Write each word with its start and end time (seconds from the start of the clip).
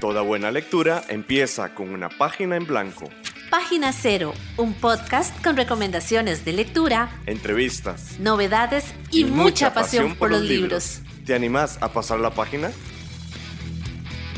Toda 0.00 0.22
buena 0.22 0.52
lectura 0.52 1.02
empieza 1.08 1.74
con 1.74 1.90
una 1.90 2.08
página 2.08 2.54
en 2.54 2.66
blanco. 2.66 3.10
Página 3.50 3.92
Cero, 3.92 4.32
un 4.56 4.74
podcast 4.74 5.42
con 5.42 5.56
recomendaciones 5.56 6.44
de 6.44 6.52
lectura, 6.52 7.10
entrevistas, 7.26 8.20
novedades 8.20 8.84
y, 9.10 9.24
mucha, 9.24 9.74
pasión, 9.74 10.14
por 10.14 10.30
los 10.30 10.42
libros. 10.42 11.00
¿Te 11.26 11.34
animás 11.34 11.78
a 11.80 11.92
pasar 11.92 12.20
la 12.20 12.30
página? 12.30 12.70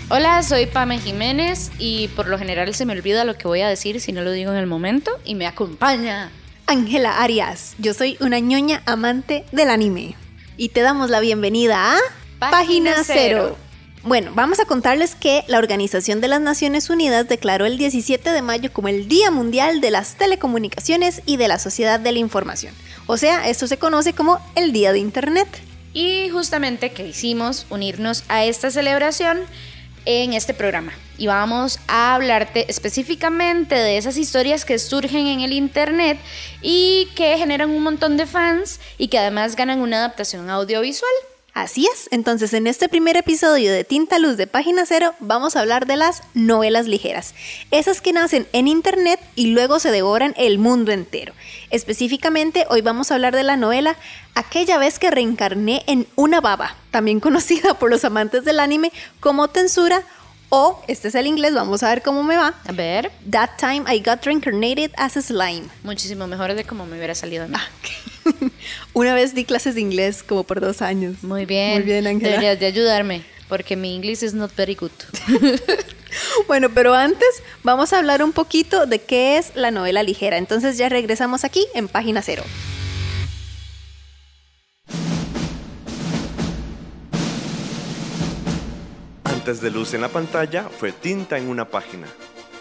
Hola, 0.08 0.42
soy 0.42 0.64
Pame 0.64 0.98
Jiménez 0.98 1.70
y 1.78 2.08
por 2.08 2.28
lo 2.28 2.38
general 2.38 2.72
se 2.74 2.86
me 2.86 2.94
olvida 2.94 3.26
lo 3.26 3.36
que 3.36 3.46
voy 3.46 3.60
a 3.60 3.68
decir 3.68 4.00
si 4.00 4.12
no 4.12 4.22
lo 4.22 4.32
digo 4.32 4.52
en 4.52 4.56
el 4.56 4.66
momento 4.66 5.10
y 5.26 5.34
me 5.34 5.46
acompaña 5.46 6.30
Ángela 6.66 7.22
Arias. 7.22 7.74
Yo 7.78 7.92
soy 7.92 8.16
una 8.20 8.38
ñoña 8.38 8.82
amante 8.86 9.44
del 9.52 9.68
anime 9.68 10.16
y 10.56 10.70
te 10.70 10.80
damos 10.80 11.10
la 11.10 11.20
bienvenida 11.20 11.96
a 11.96 11.98
Página 12.38 13.04
Cero. 13.04 13.58
Bueno, 14.02 14.32
vamos 14.34 14.58
a 14.60 14.64
contarles 14.64 15.14
que 15.14 15.44
la 15.46 15.58
Organización 15.58 16.22
de 16.22 16.28
las 16.28 16.40
Naciones 16.40 16.88
Unidas 16.88 17.28
declaró 17.28 17.66
el 17.66 17.76
17 17.76 18.30
de 18.30 18.40
mayo 18.40 18.72
como 18.72 18.88
el 18.88 19.08
Día 19.08 19.30
Mundial 19.30 19.82
de 19.82 19.90
las 19.90 20.14
Telecomunicaciones 20.14 21.20
y 21.26 21.36
de 21.36 21.48
la 21.48 21.58
Sociedad 21.58 22.00
de 22.00 22.12
la 22.12 22.18
Información. 22.18 22.74
O 23.06 23.18
sea, 23.18 23.46
esto 23.46 23.66
se 23.66 23.78
conoce 23.78 24.14
como 24.14 24.40
el 24.54 24.72
Día 24.72 24.92
de 24.92 25.00
Internet. 25.00 25.48
Y 25.92 26.30
justamente 26.30 26.92
que 26.92 27.08
hicimos 27.08 27.66
unirnos 27.68 28.24
a 28.28 28.42
esta 28.44 28.70
celebración 28.70 29.40
en 30.06 30.32
este 30.32 30.54
programa. 30.54 30.92
Y 31.18 31.26
vamos 31.26 31.78
a 31.86 32.14
hablarte 32.14 32.70
específicamente 32.70 33.74
de 33.74 33.98
esas 33.98 34.16
historias 34.16 34.64
que 34.64 34.78
surgen 34.78 35.26
en 35.26 35.40
el 35.40 35.52
Internet 35.52 36.18
y 36.62 37.08
que 37.14 37.36
generan 37.36 37.68
un 37.68 37.82
montón 37.82 38.16
de 38.16 38.24
fans 38.24 38.80
y 38.96 39.08
que 39.08 39.18
además 39.18 39.56
ganan 39.56 39.80
una 39.80 39.98
adaptación 39.98 40.48
audiovisual. 40.48 41.12
Así 41.52 41.88
es, 41.92 42.08
entonces 42.12 42.52
en 42.54 42.68
este 42.68 42.88
primer 42.88 43.16
episodio 43.16 43.72
de 43.72 43.82
Tinta 43.82 44.20
Luz 44.20 44.36
de 44.36 44.46
Página 44.46 44.86
Cero 44.86 45.14
vamos 45.18 45.56
a 45.56 45.60
hablar 45.60 45.86
de 45.86 45.96
las 45.96 46.22
novelas 46.32 46.86
ligeras, 46.86 47.34
esas 47.72 48.00
que 48.00 48.12
nacen 48.12 48.46
en 48.52 48.68
Internet 48.68 49.18
y 49.34 49.48
luego 49.48 49.80
se 49.80 49.90
devoran 49.90 50.32
el 50.36 50.58
mundo 50.58 50.92
entero. 50.92 51.34
Específicamente 51.70 52.66
hoy 52.70 52.82
vamos 52.82 53.10
a 53.10 53.14
hablar 53.14 53.34
de 53.34 53.42
la 53.42 53.56
novela 53.56 53.96
Aquella 54.34 54.78
vez 54.78 55.00
que 55.00 55.10
reencarné 55.10 55.82
en 55.86 56.06
una 56.14 56.40
baba, 56.40 56.76
también 56.90 57.20
conocida 57.20 57.74
por 57.74 57.90
los 57.90 58.04
amantes 58.04 58.44
del 58.44 58.60
anime 58.60 58.92
como 59.18 59.48
Tensura 59.48 60.04
o, 60.50 60.82
este 60.88 61.08
es 61.08 61.14
el 61.14 61.26
inglés, 61.26 61.54
vamos 61.54 61.82
a 61.82 61.88
ver 61.88 62.02
cómo 62.02 62.22
me 62.22 62.36
va. 62.36 62.54
A 62.66 62.72
ver. 62.72 63.10
That 63.30 63.50
time 63.58 63.84
I 63.88 64.00
got 64.00 64.24
reincarnated 64.24 64.90
as 64.96 65.16
a 65.16 65.22
slime. 65.22 65.68
Muchísimo 65.84 66.26
mejor 66.26 66.54
de 66.54 66.64
cómo 66.64 66.86
me 66.86 66.96
hubiera 66.96 67.14
salido 67.14 67.44
a 67.44 67.46
mí. 67.46 67.54
Ah, 67.56 67.68
Una 68.92 69.14
vez 69.14 69.34
di 69.34 69.44
clases 69.44 69.76
de 69.76 69.80
inglés 69.80 70.22
como 70.22 70.42
por 70.42 70.60
dos 70.60 70.82
años. 70.82 71.22
Muy 71.22 71.46
bien. 71.46 71.74
Muy 71.74 71.82
bien, 71.84 72.06
Ángela. 72.06 72.30
Deberías 72.32 72.58
de 72.58 72.66
ayudarme 72.66 73.22
porque 73.48 73.76
mi 73.76 73.94
inglés 73.94 74.22
is 74.22 74.34
not 74.34 74.54
very 74.56 74.74
good. 74.74 74.90
bueno, 76.46 76.70
pero 76.74 76.94
antes 76.94 77.42
vamos 77.62 77.92
a 77.92 77.98
hablar 77.98 78.22
un 78.22 78.32
poquito 78.32 78.86
de 78.86 79.00
qué 79.00 79.38
es 79.38 79.52
la 79.54 79.70
novela 79.70 80.02
ligera. 80.02 80.36
Entonces 80.36 80.78
ya 80.78 80.88
regresamos 80.88 81.44
aquí 81.44 81.66
en 81.74 81.88
página 81.88 82.22
cero. 82.22 82.44
Antes 89.40 89.62
de 89.62 89.70
luz 89.70 89.94
en 89.94 90.02
la 90.02 90.10
pantalla 90.10 90.64
fue 90.68 90.92
tinta 90.92 91.38
en 91.38 91.48
una 91.48 91.64
página. 91.64 92.06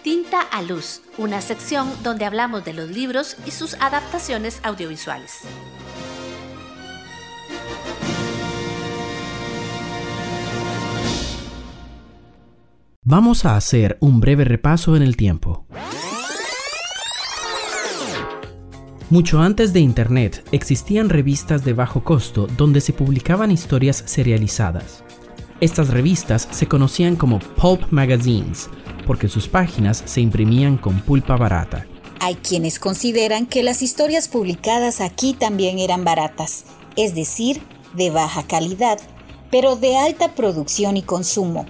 Tinta 0.02 0.40
a 0.40 0.62
Luz, 0.62 1.02
una 1.18 1.42
sección 1.42 1.92
donde 2.04 2.24
hablamos 2.24 2.64
de 2.64 2.72
los 2.72 2.90
libros 2.90 3.36
y 3.46 3.52
sus 3.52 3.74
adaptaciones 3.82 4.62
audiovisuales. 4.64 5.42
Vamos 13.04 13.44
a 13.44 13.58
hacer 13.58 13.98
un 14.00 14.22
breve 14.22 14.46
repaso 14.46 14.96
en 14.96 15.02
el 15.02 15.18
tiempo. 15.18 15.68
Mucho 19.10 19.42
antes 19.42 19.74
de 19.74 19.82
Internet 19.82 20.48
existían 20.54 21.10
revistas 21.10 21.66
de 21.66 21.74
bajo 21.74 22.06
costo 22.06 22.48
donde 22.56 22.80
se 22.80 22.94
publicaban 22.94 23.52
historias 23.52 24.02
serializadas. 24.06 25.04
Estas 25.62 25.90
revistas 25.90 26.48
se 26.52 26.68
conocían 26.68 27.18
como 27.18 27.40
pulp 27.40 27.92
magazines 27.92 28.70
porque 29.06 29.28
sus 29.28 29.50
páginas 29.50 30.02
se 30.06 30.22
imprimían 30.22 30.78
con 30.78 31.02
pulpa 31.02 31.36
barata. 31.36 31.86
Hay 32.22 32.36
quienes 32.36 32.80
consideran 32.80 33.46
que 33.46 33.64
las 33.64 33.82
historias 33.82 34.30
publicadas 34.30 35.02
aquí 35.02 35.34
también 35.34 35.80
eran 35.80 36.06
baratas, 36.06 36.64
es 36.96 37.14
decir, 37.14 37.62
de 37.94 38.10
baja 38.10 38.44
calidad, 38.44 39.00
pero 39.52 39.76
de 39.76 39.98
alta 39.98 40.34
producción 40.34 40.96
y 40.96 41.02
consumo. 41.02 41.66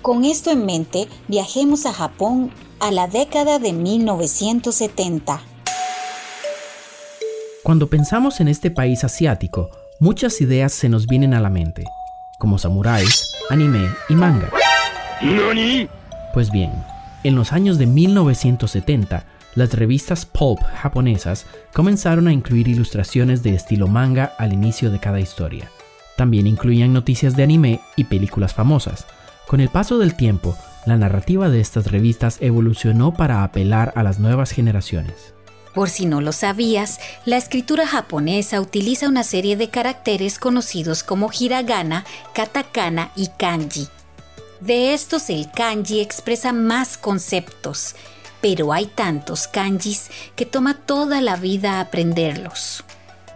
Con 0.00 0.24
esto 0.24 0.50
en 0.50 0.64
mente, 0.64 1.08
viajemos 1.28 1.84
a 1.84 1.92
Japón 1.92 2.52
a 2.80 2.90
la 2.90 3.06
década 3.06 3.58
de 3.58 3.72
1970. 3.72 5.42
Cuando 7.62 7.90
pensamos 7.90 8.40
en 8.40 8.48
este 8.48 8.70
país 8.70 9.02
asiático, 9.04 9.70
muchas 9.98 10.40
ideas 10.40 10.72
se 10.72 10.88
nos 10.88 11.06
vienen 11.06 11.34
a 11.34 11.40
la 11.40 11.50
mente, 11.50 11.84
como 12.38 12.58
samuráis, 12.58 13.32
anime 13.50 13.88
y 14.08 14.14
manga. 14.14 14.50
Pues 16.34 16.50
bien, 16.50 16.72
en 17.24 17.34
los 17.34 17.52
años 17.52 17.78
de 17.78 17.86
1970, 17.86 19.24
las 19.54 19.72
revistas 19.72 20.26
pulp 20.26 20.60
japonesas 20.62 21.46
comenzaron 21.72 22.28
a 22.28 22.32
incluir 22.32 22.68
ilustraciones 22.68 23.42
de 23.42 23.54
estilo 23.54 23.88
manga 23.88 24.32
al 24.38 24.52
inicio 24.52 24.90
de 24.90 25.00
cada 25.00 25.20
historia. 25.20 25.70
También 26.16 26.46
incluían 26.46 26.92
noticias 26.92 27.36
de 27.36 27.42
anime 27.42 27.80
y 27.96 28.04
películas 28.04 28.54
famosas. 28.54 29.06
Con 29.46 29.60
el 29.60 29.68
paso 29.68 29.98
del 29.98 30.14
tiempo, 30.14 30.56
la 30.86 30.96
narrativa 30.96 31.48
de 31.48 31.60
estas 31.60 31.90
revistas 31.90 32.38
evolucionó 32.40 33.14
para 33.14 33.44
apelar 33.44 33.92
a 33.96 34.02
las 34.02 34.18
nuevas 34.18 34.50
generaciones. 34.50 35.35
Por 35.76 35.90
si 35.90 36.06
no 36.06 36.22
lo 36.22 36.32
sabías, 36.32 37.00
la 37.26 37.36
escritura 37.36 37.86
japonesa 37.86 38.62
utiliza 38.62 39.10
una 39.10 39.22
serie 39.22 39.58
de 39.58 39.68
caracteres 39.68 40.38
conocidos 40.38 41.02
como 41.02 41.28
hiragana, 41.38 42.06
katakana 42.32 43.10
y 43.14 43.26
kanji. 43.36 43.86
De 44.62 44.94
estos 44.94 45.28
el 45.28 45.50
kanji 45.50 46.00
expresa 46.00 46.54
más 46.54 46.96
conceptos, 46.96 47.94
pero 48.40 48.72
hay 48.72 48.86
tantos 48.86 49.48
kanjis 49.48 50.08
que 50.34 50.46
toma 50.46 50.72
toda 50.72 51.20
la 51.20 51.36
vida 51.36 51.78
aprenderlos. 51.78 52.82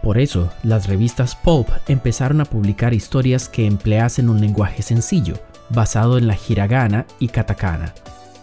Por 0.01 0.17
eso, 0.17 0.51
las 0.63 0.87
revistas 0.87 1.35
pulp 1.35 1.69
empezaron 1.87 2.41
a 2.41 2.45
publicar 2.45 2.95
historias 2.95 3.49
que 3.49 3.67
empleasen 3.67 4.31
un 4.31 4.41
lenguaje 4.41 4.81
sencillo, 4.81 5.35
basado 5.69 6.17
en 6.17 6.25
la 6.25 6.35
hiragana 6.49 7.05
y 7.19 7.27
katakana. 7.27 7.93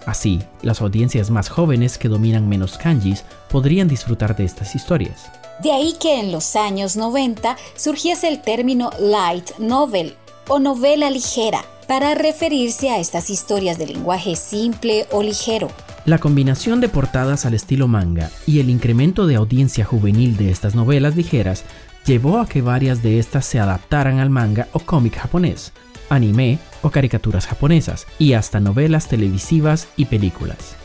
Así, 0.09 0.41
las 0.63 0.81
audiencias 0.81 1.29
más 1.31 1.51
jóvenes 1.51 1.99
que 1.99 2.09
dominan 2.09 2.49
menos 2.49 2.79
kanjis 2.79 3.25
podrían 3.51 3.89
disfrutar 3.89 4.35
de 4.35 4.47
estas 4.47 4.75
historias. 4.75 5.31
De 5.63 5.71
ahí 5.71 5.97
que 6.01 6.19
en 6.19 6.33
los 6.33 6.57
años 6.57 6.97
90 6.97 7.59
surgiese 7.77 8.29
el 8.29 8.41
término 8.41 8.89
light 8.99 9.51
novel 9.59 10.15
o 10.49 10.61
novela 10.61 11.11
ligera 11.11 11.63
para 11.87 12.15
referirse 12.15 12.89
a 12.89 12.99
estas 12.99 13.29
historias 13.29 13.77
de 13.77 13.87
lenguaje 13.87 14.35
simple 14.35 15.07
o 15.11 15.23
ligero. 15.23 15.69
La 16.07 16.17
combinación 16.17 16.81
de 16.81 16.89
portadas 16.89 17.45
al 17.45 17.53
estilo 17.53 17.87
manga 17.87 18.31
y 18.47 18.61
el 18.61 18.71
incremento 18.71 19.27
de 19.27 19.35
audiencia 19.35 19.85
juvenil 19.85 20.39
de 20.39 20.51
estas 20.51 20.75
novelas 20.75 21.17
ligeras 21.17 21.65
llevó 22.07 22.39
a 22.39 22.49
que 22.49 22.63
varias 22.63 23.03
de 23.03 23.19
estas 23.19 23.45
se 23.45 23.61
adaptaran 23.61 24.21
al 24.21 24.31
manga 24.31 24.69
o 24.73 24.81
cómic 24.81 25.17
japonés, 25.19 25.75
anime 26.09 26.59
o 26.83 26.91
caricaturas 26.91 27.47
japonesas 27.47 28.07
y 28.19 28.35
hasta 28.35 28.61
novelas 28.61 29.09
televisivas 29.09 29.89
y 29.97 30.07
películas. 30.07 30.77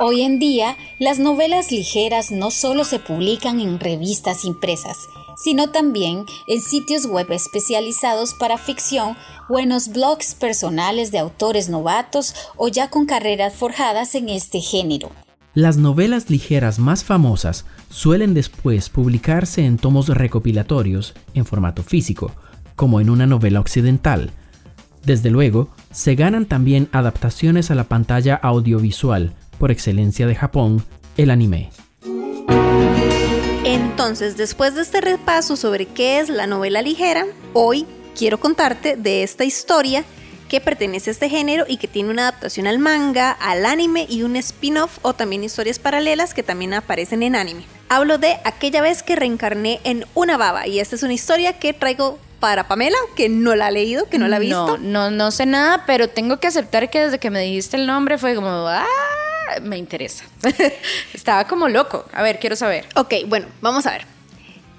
Hoy 0.00 0.22
en 0.22 0.40
día, 0.40 0.76
las 0.98 1.20
novelas 1.20 1.70
ligeras 1.70 2.32
no 2.32 2.50
solo 2.50 2.84
se 2.84 2.98
publican 2.98 3.60
en 3.60 3.78
revistas 3.78 4.44
impresas, 4.44 5.08
sino 5.36 5.70
también 5.70 6.24
en 6.48 6.60
sitios 6.60 7.06
web 7.06 7.30
especializados 7.30 8.34
para 8.34 8.58
ficción 8.58 9.16
o 9.48 9.58
en 9.58 9.68
los 9.68 9.88
blogs 9.88 10.34
personales 10.34 11.12
de 11.12 11.18
autores 11.18 11.68
novatos 11.68 12.34
o 12.56 12.68
ya 12.68 12.90
con 12.90 13.06
carreras 13.06 13.54
forjadas 13.54 14.14
en 14.14 14.28
este 14.28 14.60
género. 14.60 15.10
Las 15.54 15.76
novelas 15.76 16.30
ligeras 16.30 16.80
más 16.80 17.04
famosas 17.04 17.64
suelen 17.88 18.34
después 18.34 18.88
publicarse 18.88 19.64
en 19.64 19.78
tomos 19.78 20.08
recopilatorios 20.08 21.14
en 21.34 21.46
formato 21.46 21.84
físico, 21.84 22.32
como 22.76 23.00
en 23.00 23.10
una 23.10 23.26
novela 23.26 23.60
occidental. 23.60 24.30
Desde 25.04 25.30
luego, 25.30 25.68
se 25.92 26.14
ganan 26.14 26.46
también 26.46 26.88
adaptaciones 26.92 27.70
a 27.70 27.74
la 27.74 27.84
pantalla 27.84 28.36
audiovisual, 28.36 29.34
por 29.58 29.70
excelencia 29.70 30.26
de 30.26 30.34
Japón, 30.34 30.84
el 31.16 31.30
anime. 31.30 31.70
Entonces, 33.64 34.36
después 34.36 34.74
de 34.74 34.82
este 34.82 35.00
repaso 35.00 35.56
sobre 35.56 35.86
qué 35.86 36.20
es 36.20 36.28
la 36.28 36.46
novela 36.46 36.82
ligera, 36.82 37.26
hoy 37.52 37.86
quiero 38.16 38.38
contarte 38.38 38.96
de 38.96 39.22
esta 39.22 39.44
historia 39.44 40.04
que 40.48 40.60
pertenece 40.60 41.10
a 41.10 41.12
este 41.12 41.28
género 41.28 41.64
y 41.66 41.78
que 41.78 41.88
tiene 41.88 42.10
una 42.10 42.28
adaptación 42.28 42.66
al 42.66 42.78
manga, 42.78 43.32
al 43.32 43.64
anime 43.66 44.06
y 44.08 44.22
un 44.22 44.36
spin-off 44.36 44.98
o 45.02 45.14
también 45.14 45.44
historias 45.44 45.78
paralelas 45.78 46.34
que 46.34 46.42
también 46.42 46.74
aparecen 46.74 47.22
en 47.22 47.34
anime. 47.34 47.64
Hablo 47.88 48.18
de 48.18 48.36
aquella 48.44 48.82
vez 48.82 49.02
que 49.02 49.16
reencarné 49.16 49.80
en 49.84 50.04
una 50.14 50.36
baba 50.36 50.66
y 50.66 50.80
esta 50.80 50.96
es 50.96 51.02
una 51.02 51.14
historia 51.14 51.58
que 51.58 51.72
traigo 51.72 52.18
para 52.44 52.68
Pamela, 52.68 52.98
que 53.16 53.30
no 53.30 53.54
la 53.54 53.68
ha 53.68 53.70
leído, 53.70 54.06
que 54.10 54.18
no 54.18 54.28
la 54.28 54.36
ha 54.36 54.38
visto. 54.38 54.76
No, 54.76 55.08
no, 55.08 55.10
no 55.10 55.30
sé 55.30 55.46
nada, 55.46 55.84
pero 55.86 56.10
tengo 56.10 56.40
que 56.40 56.46
aceptar 56.46 56.90
que 56.90 57.00
desde 57.00 57.18
que 57.18 57.30
me 57.30 57.40
dijiste 57.40 57.78
el 57.78 57.86
nombre 57.86 58.18
fue 58.18 58.34
como, 58.34 58.50
ah, 58.68 58.84
me 59.62 59.78
interesa. 59.78 60.26
Estaba 61.14 61.46
como 61.46 61.70
loco. 61.70 62.04
A 62.12 62.22
ver, 62.22 62.38
quiero 62.40 62.54
saber. 62.54 62.84
Ok, 62.96 63.14
bueno, 63.28 63.46
vamos 63.62 63.86
a 63.86 63.92
ver. 63.92 64.04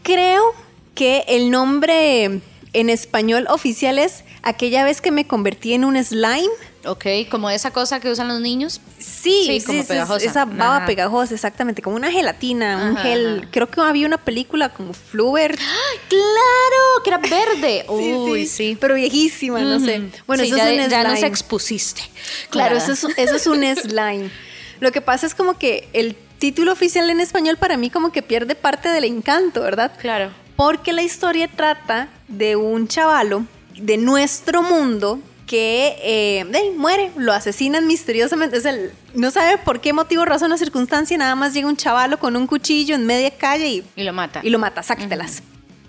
Creo 0.04 0.54
que 0.94 1.26
el 1.28 1.50
nombre 1.50 2.40
en 2.74 2.90
español 2.92 3.48
oficial 3.50 3.98
es 3.98 4.26
aquella 4.44 4.84
vez 4.84 5.02
que 5.02 5.10
me 5.10 5.26
convertí 5.26 5.74
en 5.74 5.86
un 5.86 5.98
slime. 6.04 6.54
Ok, 6.88 7.06
como 7.30 7.50
esa 7.50 7.72
cosa 7.72 8.00
que 8.00 8.10
usan 8.10 8.28
los 8.28 8.40
niños. 8.42 8.80
Sí, 9.00 9.46
Sí, 9.60 9.64
como 9.66 9.82
sí, 9.82 9.88
pegajosa. 9.88 10.26
esa 10.26 10.46
baba 10.46 10.78
Ajá. 10.78 10.86
pegajosa, 10.86 11.34
exactamente, 11.34 11.82
como 11.82 11.96
una 11.96 12.12
gelatina, 12.12 12.90
un 12.92 12.98
gel. 12.98 13.40
ajá. 13.40 13.48
Creo 13.52 13.70
que 13.70 13.82
había 13.82 14.06
una 14.08 14.18
película 14.18 14.70
como 14.70 14.94
Fluber. 14.94 15.56
¡Claro! 16.10 17.04
Que 17.04 17.10
era 17.10 17.18
verde. 17.18 17.86
Sí, 17.96 18.14
Uy, 18.14 18.46
sí. 18.48 18.78
Pero 18.80 18.96
viejísima, 18.96 19.60
no 19.62 19.80
sé. 19.80 20.10
Bueno, 20.28 20.44
eso 20.44 20.56
ya, 20.58 20.70
es 20.72 20.84
un 20.86 20.90
ya 20.90 21.02
slime. 21.02 21.16
nos 21.16 21.24
expusiste. 21.24 22.02
Claro, 22.50 22.78
eso 22.78 22.92
es, 22.92 23.04
eso 23.18 23.36
es 23.36 23.48
un 23.48 23.64
slime. 23.76 24.30
Lo 24.80 24.92
que 24.92 25.02
pasa 25.02 25.26
es 25.26 25.34
como 25.36 25.58
que 25.58 25.88
el 25.94 26.16
título 26.40 26.74
oficial 26.74 27.10
en 27.10 27.20
español 27.22 27.58
para 27.58 27.78
mí 27.78 27.90
como 27.90 28.12
que 28.12 28.22
pierde 28.22 28.56
parte 28.56 28.90
del 28.90 29.06
encanto, 29.06 29.62
¿verdad? 29.62 29.94
Claro. 30.00 30.31
Porque 30.56 30.94
la 30.94 31.02
historia 31.04 31.50
trata 31.54 32.10
de 32.28 32.56
un 32.56 32.88
chavalo 32.88 33.46
de 33.78 33.98
nuestro 33.98 34.62
mundo 34.62 35.20
que 35.45 35.95
eh, 36.01 36.74
muere, 36.75 37.12
lo 37.18 37.33
asesinan 37.33 37.88
misteriosamente. 37.88 38.57
O 38.57 38.62
sea, 38.62 38.75
no 39.13 39.31
sabe 39.31 39.57
por 39.57 39.80
qué 39.80 39.94
motivo, 39.94 40.25
razón 40.25 40.51
o 40.51 40.57
circunstancia, 40.57 41.18
nada 41.18 41.36
más 41.36 41.53
llega 41.53 41.68
un 41.68 41.77
chavalo 41.77 42.18
con 42.19 42.36
un 42.36 42.47
cuchillo 42.47 42.95
en 42.95 43.06
media 43.06 43.31
calle 43.31 43.68
y, 43.68 43.83
Y 43.95 44.03
lo 44.03 44.13
mata. 44.13 44.42
y 44.44 44.50
lo 44.50 44.59
mata, 44.59 44.83
sácatelas. 44.83 45.44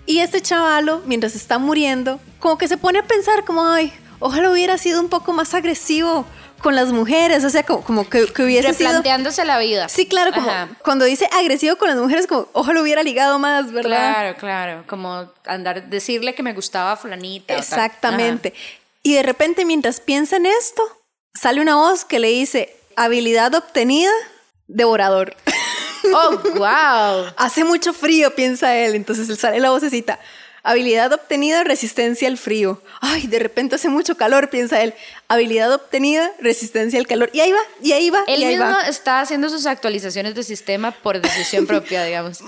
Y 0.05 0.19
este 0.19 0.41
chavalo, 0.41 1.01
mientras 1.05 1.35
está 1.35 1.57
muriendo, 1.57 2.19
como 2.39 2.57
que 2.57 2.67
se 2.67 2.77
pone 2.77 2.99
a 2.99 3.03
pensar 3.03 3.43
como, 3.45 3.65
ay, 3.65 3.91
ojalá 4.19 4.51
hubiera 4.51 4.77
sido 4.77 5.01
un 5.01 5.09
poco 5.09 5.33
más 5.33 5.53
agresivo 5.53 6.25
con 6.61 6.75
las 6.75 6.91
mujeres, 6.91 7.43
o 7.43 7.49
sea, 7.49 7.63
como, 7.63 7.81
como 7.81 8.09
que, 8.09 8.25
que 8.33 8.43
hubiese 8.43 8.73
sido... 8.73 8.87
Replanteándose 8.89 9.45
la 9.45 9.59
vida. 9.59 9.89
Sí, 9.89 10.07
claro, 10.07 10.31
como 10.31 10.49
Ajá. 10.49 10.69
cuando 10.83 11.05
dice 11.05 11.29
agresivo 11.31 11.75
con 11.75 11.89
las 11.89 11.97
mujeres, 11.97 12.25
como 12.25 12.47
ojalá 12.53 12.81
hubiera 12.81 13.03
ligado 13.03 13.37
más, 13.37 13.71
¿verdad? 13.71 14.11
Claro, 14.13 14.37
claro. 14.37 14.83
Como 14.87 15.29
andar, 15.45 15.87
decirle 15.89 16.33
que 16.33 16.41
me 16.41 16.53
gustaba 16.53 16.95
fulanita. 16.95 17.53
o 17.53 17.63
tal. 18.01 18.53
Y 19.07 19.13
de 19.13 19.23
repente, 19.23 19.63
mientras 19.63 20.01
piensa 20.01 20.35
en 20.35 20.45
esto, 20.45 20.83
sale 21.33 21.61
una 21.61 21.77
voz 21.77 22.03
que 22.03 22.19
le 22.19 22.27
dice, 22.27 22.75
habilidad 22.97 23.55
obtenida, 23.55 24.11
devorador. 24.67 25.33
Oh, 26.13 26.37
wow. 26.55 27.33
Hace 27.35 27.65
mucho 27.65 27.91
frío, 27.91 28.33
piensa 28.33 28.77
él. 28.77 28.95
Entonces 28.95 29.37
sale 29.37 29.59
la 29.59 29.71
vocecita. 29.71 30.19
Habilidad 30.63 31.11
obtenida, 31.11 31.65
resistencia 31.65 32.29
al 32.29 32.37
frío. 32.37 32.81
Ay, 33.01 33.27
de 33.27 33.39
repente 33.39 33.75
hace 33.75 33.89
mucho 33.89 34.15
calor, 34.15 34.49
piensa 34.49 34.81
él. 34.81 34.93
Habilidad 35.27 35.73
obtenida, 35.73 36.31
resistencia 36.39 36.97
al 36.99 37.07
calor. 37.07 37.29
Y 37.33 37.41
ahí 37.41 37.51
va, 37.51 37.59
y 37.81 37.91
ahí 37.91 38.09
va, 38.09 38.23
Él 38.27 38.41
y 38.41 38.45
ahí 38.45 38.55
mismo 38.57 38.71
va. 38.71 38.87
está 38.87 39.19
haciendo 39.19 39.49
sus 39.49 39.65
actualizaciones 39.65 40.33
de 40.35 40.43
sistema 40.43 40.91
por 40.91 41.19
decisión 41.19 41.67
propia, 41.67 42.05
digamos. 42.05 42.39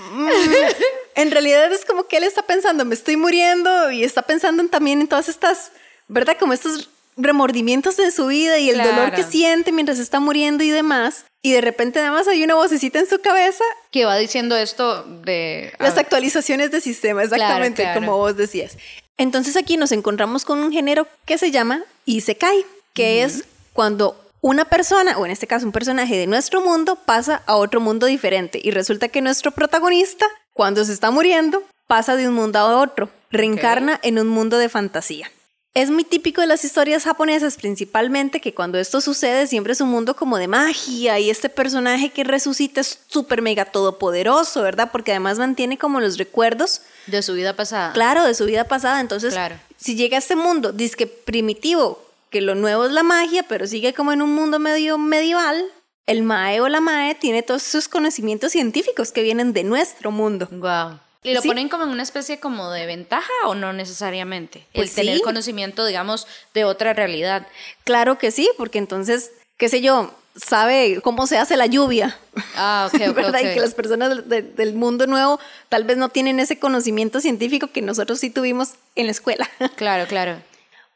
En 1.14 1.30
realidad 1.30 1.70
es 1.72 1.84
como 1.84 2.06
que 2.06 2.16
él 2.16 2.24
está 2.24 2.42
pensando, 2.42 2.84
me 2.86 2.94
estoy 2.94 3.16
muriendo 3.16 3.90
y 3.90 4.04
está 4.04 4.22
pensando 4.22 4.62
en 4.62 4.70
también 4.70 5.02
en 5.02 5.08
todas 5.08 5.28
estas, 5.28 5.72
¿verdad? 6.10 6.36
Como 6.38 6.52
estos 6.52 6.90
remordimientos 7.16 7.96
de 7.96 8.10
su 8.10 8.26
vida 8.26 8.58
y 8.58 8.70
el 8.70 8.78
dolor 8.78 9.12
que 9.12 9.22
siente 9.22 9.72
mientras 9.72 9.98
está 9.98 10.20
muriendo 10.20 10.64
y 10.64 10.70
demás. 10.70 11.24
Y 11.42 11.52
de 11.52 11.60
repente 11.60 12.00
nada 12.00 12.12
más 12.12 12.28
hay 12.28 12.42
una 12.44 12.54
vocecita 12.54 12.98
en 12.98 13.08
su 13.08 13.20
cabeza, 13.20 13.64
Que 13.90 14.04
va 14.04 14.16
diciendo 14.16 14.56
esto 14.56 15.04
de... 15.04 15.72
las 15.78 15.96
actualizaciones 15.96 16.70
de 16.70 16.80
sistema, 16.80 17.22
exactamente 17.22 17.82
claro. 17.82 18.00
como 18.00 18.18
vos 18.18 18.36
decías. 18.36 18.76
Entonces 19.16 19.56
aquí 19.56 19.76
nos 19.76 19.92
encontramos 19.92 20.44
con 20.44 20.58
un 20.58 20.72
género 20.72 21.06
que 21.24 21.38
se 21.38 21.50
llama 21.50 21.82
Isekai, 22.04 22.64
que 22.92 23.22
es 23.22 23.44
cuando 23.72 24.20
una 24.42 24.64
persona, 24.64 25.18
o 25.18 25.26
en 25.26 25.32
este 25.32 25.46
caso 25.46 25.66
un 25.66 25.72
personaje 25.72 26.16
de 26.16 26.26
nuestro 26.26 26.60
mundo, 26.60 26.96
pasa 26.96 27.42
a 27.46 27.56
otro 27.56 27.80
mundo 27.80 28.06
diferente. 28.06 28.60
Y 28.62 28.70
resulta 28.70 29.08
que 29.08 29.20
nuestro 29.20 29.50
protagonista, 29.52 30.26
cuando 30.52 30.84
se 30.84 30.92
está 30.92 31.10
muriendo, 31.10 31.62
pasa 31.86 32.16
de 32.16 32.28
un 32.28 32.34
mundo 32.34 32.58
a 32.58 32.80
otro, 32.80 33.10
reencarna 33.30 33.98
en 34.02 34.18
un 34.18 34.28
mundo 34.28 34.58
de 34.58 34.68
fantasía. 34.68 35.30
Es 35.72 35.88
muy 35.88 36.02
típico 36.02 36.40
de 36.40 36.48
las 36.48 36.64
historias 36.64 37.04
japonesas 37.04 37.54
principalmente 37.56 38.40
que 38.40 38.52
cuando 38.52 38.76
esto 38.78 39.00
sucede 39.00 39.46
siempre 39.46 39.72
es 39.72 39.80
un 39.80 39.88
mundo 39.88 40.16
como 40.16 40.36
de 40.36 40.48
magia 40.48 41.20
y 41.20 41.30
este 41.30 41.48
personaje 41.48 42.10
que 42.10 42.24
resucita 42.24 42.80
es 42.80 42.98
súper 43.06 43.40
mega 43.40 43.66
todopoderoso, 43.66 44.62
¿verdad? 44.62 44.88
Porque 44.90 45.12
además 45.12 45.38
mantiene 45.38 45.78
como 45.78 46.00
los 46.00 46.18
recuerdos, 46.18 46.82
De 47.06 47.22
su 47.22 47.34
vida 47.34 47.54
pasada. 47.54 47.92
claro, 47.92 48.24
de 48.24 48.34
su 48.34 48.46
vida 48.46 48.64
pasada. 48.64 49.00
Entonces, 49.00 49.32
Claro. 49.32 49.54
si 49.76 49.94
llega 49.94 50.16
a 50.16 50.18
este 50.18 50.34
mundo, 50.34 50.74
que 50.76 51.06
primitivo, 51.06 52.02
que 52.30 52.40
lo 52.40 52.56
nuevo 52.56 52.86
es 52.86 52.90
la 52.90 53.04
magia, 53.04 53.44
pero 53.44 53.68
sigue 53.68 53.94
como 53.94 54.10
en 54.12 54.22
un 54.22 54.34
mundo 54.34 54.58
medio 54.58 54.98
medieval, 54.98 55.64
el 56.06 56.22
mae 56.24 56.60
o 56.60 56.68
la 56.68 56.80
mae 56.80 57.14
tiene 57.14 57.44
todos 57.44 57.62
sus 57.62 57.86
conocimientos 57.86 58.50
científicos 58.50 59.12
que 59.12 59.22
vienen 59.22 59.52
de 59.52 59.62
nuestro 59.62 60.10
mundo. 60.10 60.48
Wow. 60.50 60.98
¿Y 61.22 61.34
lo 61.34 61.42
Sí. 61.42 61.48
ponen 61.48 61.68
como 61.68 61.84
en 61.84 61.90
una 61.90 62.02
especie 62.02 62.40
como 62.40 62.70
de 62.70 62.86
ventaja 62.86 63.30
o 63.46 63.54
no 63.54 63.72
necesariamente? 63.72 64.66
Pues 64.74 64.90
el 64.90 64.94
tener 65.04 65.16
sí. 65.18 65.22
conocimiento, 65.22 65.84
digamos, 65.84 66.26
de 66.54 66.64
otra 66.64 66.92
realidad. 66.94 67.46
Claro 67.84 68.16
que 68.18 68.30
sí, 68.30 68.48
porque 68.56 68.78
entonces, 68.78 69.32
qué 69.58 69.68
sé 69.68 69.82
yo, 69.82 70.14
sabe 70.34 71.00
cómo 71.02 71.26
se 71.26 71.36
hace 71.36 71.56
la 71.58 71.66
lluvia. 71.66 72.16
Ah, 72.54 72.88
ok, 72.90 73.00
ok, 73.10 73.14
¿verdad? 73.14 73.40
Y 73.40 73.52
que 73.54 73.60
las 73.60 73.74
personas 73.74 74.28
de- 74.28 74.42
del 74.42 74.72
mundo 74.74 75.06
nuevo 75.06 75.38
tal 75.68 75.84
vez 75.84 75.98
no 75.98 76.08
tienen 76.08 76.40
ese 76.40 76.58
conocimiento 76.58 77.20
científico 77.20 77.66
que 77.66 77.82
nosotros 77.82 78.18
sí 78.20 78.30
tuvimos 78.30 78.70
en 78.94 79.06
la 79.06 79.12
escuela. 79.12 79.48
Claro, 79.76 80.06
claro. 80.06 80.40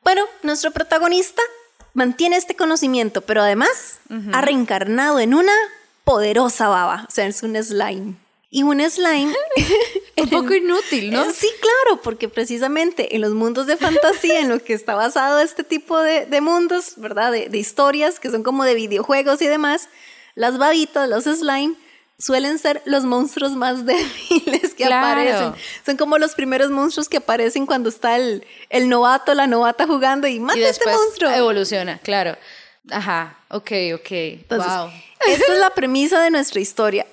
Bueno, 0.02 0.24
nuestro 0.42 0.70
protagonista 0.70 1.42
mantiene 1.92 2.36
este 2.36 2.56
conocimiento, 2.56 3.20
pero 3.22 3.42
además 3.42 3.98
ha 4.32 4.40
reencarnado 4.40 5.18
en 5.20 5.34
una 5.34 5.52
poderosa 6.04 6.68
baba, 6.68 7.06
o 7.08 7.10
sea, 7.10 7.26
es 7.26 7.42
un 7.42 7.56
slime. 7.62 8.14
Y 8.54 8.62
un 8.62 8.80
slime... 8.88 9.34
Un 10.16 10.28
poco 10.30 10.54
inútil, 10.54 11.10
¿no? 11.10 11.24
Sí, 11.32 11.48
claro, 11.60 12.00
porque 12.00 12.28
precisamente 12.28 13.16
en 13.16 13.20
los 13.20 13.32
mundos 13.34 13.66
de 13.66 13.76
fantasía, 13.76 14.38
en 14.38 14.48
lo 14.48 14.62
que 14.62 14.72
está 14.74 14.94
basado 14.94 15.40
este 15.40 15.64
tipo 15.64 15.98
de, 15.98 16.24
de 16.26 16.40
mundos, 16.40 16.92
¿verdad? 16.96 17.32
De, 17.32 17.48
de 17.48 17.58
historias 17.58 18.20
que 18.20 18.30
son 18.30 18.44
como 18.44 18.62
de 18.64 18.74
videojuegos 18.74 19.42
y 19.42 19.48
demás, 19.48 19.88
las 20.36 20.56
babitas, 20.56 21.08
los 21.08 21.24
slime, 21.24 21.74
suelen 22.16 22.60
ser 22.60 22.80
los 22.84 23.02
monstruos 23.02 23.56
más 23.56 23.84
débiles 23.86 24.74
que 24.76 24.84
Claro. 24.84 25.20
aparecen. 25.20 25.54
Son 25.84 25.96
como 25.96 26.16
los 26.18 26.36
primeros 26.36 26.70
monstruos 26.70 27.08
que 27.08 27.16
aparecen 27.16 27.66
cuando 27.66 27.88
está 27.88 28.14
el, 28.14 28.46
el 28.70 28.88
novato, 28.88 29.34
la 29.34 29.48
novata 29.48 29.84
jugando 29.88 30.28
y 30.28 30.38
mata 30.38 30.56
y 30.60 30.62
a 30.62 30.68
este 30.68 30.88
monstruo. 30.88 31.28
evoluciona, 31.32 31.98
claro. 32.04 32.36
Ajá, 32.88 33.36
ok, 33.48 33.72
ok. 33.96 34.10
Entonces, 34.12 34.72
wow. 34.72 34.90
esta 35.26 35.52
es 35.54 35.58
la 35.58 35.70
premisa 35.70 36.22
de 36.22 36.30
nuestra 36.30 36.60
historia. 36.60 37.04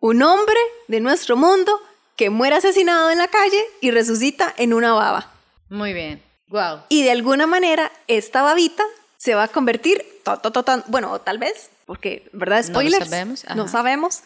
Un 0.00 0.22
hombre 0.22 0.58
de 0.88 1.00
nuestro 1.00 1.36
mundo 1.36 1.80
que 2.16 2.30
muere 2.30 2.56
asesinado 2.56 3.10
en 3.10 3.18
la 3.18 3.28
calle 3.28 3.62
y 3.80 3.90
resucita 3.90 4.52
en 4.56 4.74
una 4.74 4.92
baba. 4.92 5.30
Muy 5.68 5.92
bien. 5.92 6.22
Wow. 6.48 6.80
Y 6.88 7.02
de 7.04 7.10
alguna 7.12 7.46
manera, 7.46 7.92
esta 8.08 8.42
babita 8.42 8.82
se 9.16 9.34
va 9.34 9.44
a 9.44 9.48
convertir, 9.48 10.04
to- 10.24 10.38
to- 10.38 10.50
to- 10.50 10.82
bueno, 10.88 11.18
tal 11.20 11.38
vez, 11.38 11.70
porque, 11.86 12.28
¿verdad? 12.32 12.56
No 12.64 12.68
lo 12.68 12.72
Spoilers. 12.88 13.04
sabemos, 13.10 13.44
ajá. 13.44 13.54
No 13.54 13.68
sabemos. 13.68 14.20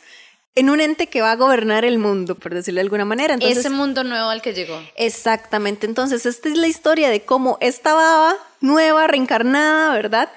En 0.56 0.70
un 0.70 0.80
ente 0.80 1.08
que 1.08 1.20
va 1.20 1.32
a 1.32 1.36
gobernar 1.36 1.84
el 1.84 1.98
mundo, 1.98 2.36
por 2.36 2.54
decirlo 2.54 2.78
de 2.78 2.82
alguna 2.82 3.04
manera. 3.04 3.34
Entonces, 3.34 3.58
Ese 3.58 3.70
mundo 3.70 4.04
nuevo 4.04 4.28
al 4.30 4.40
que 4.40 4.54
llegó. 4.54 4.80
Exactamente. 4.94 5.86
Entonces, 5.86 6.24
esta 6.26 6.48
es 6.48 6.56
la 6.56 6.68
historia 6.68 7.10
de 7.10 7.24
cómo 7.24 7.58
esta 7.60 7.92
baba 7.94 8.36
nueva, 8.60 9.08
reencarnada, 9.08 9.92
¿verdad? 9.92 10.30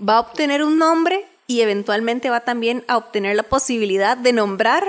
Va 0.00 0.16
a 0.16 0.20
obtener 0.20 0.64
un 0.64 0.78
nombre 0.78 1.26
y 1.48 1.62
eventualmente 1.62 2.30
va 2.30 2.40
también 2.40 2.84
a 2.86 2.96
obtener 2.96 3.34
la 3.34 3.42
posibilidad 3.42 4.16
de 4.16 4.32
nombrar 4.32 4.84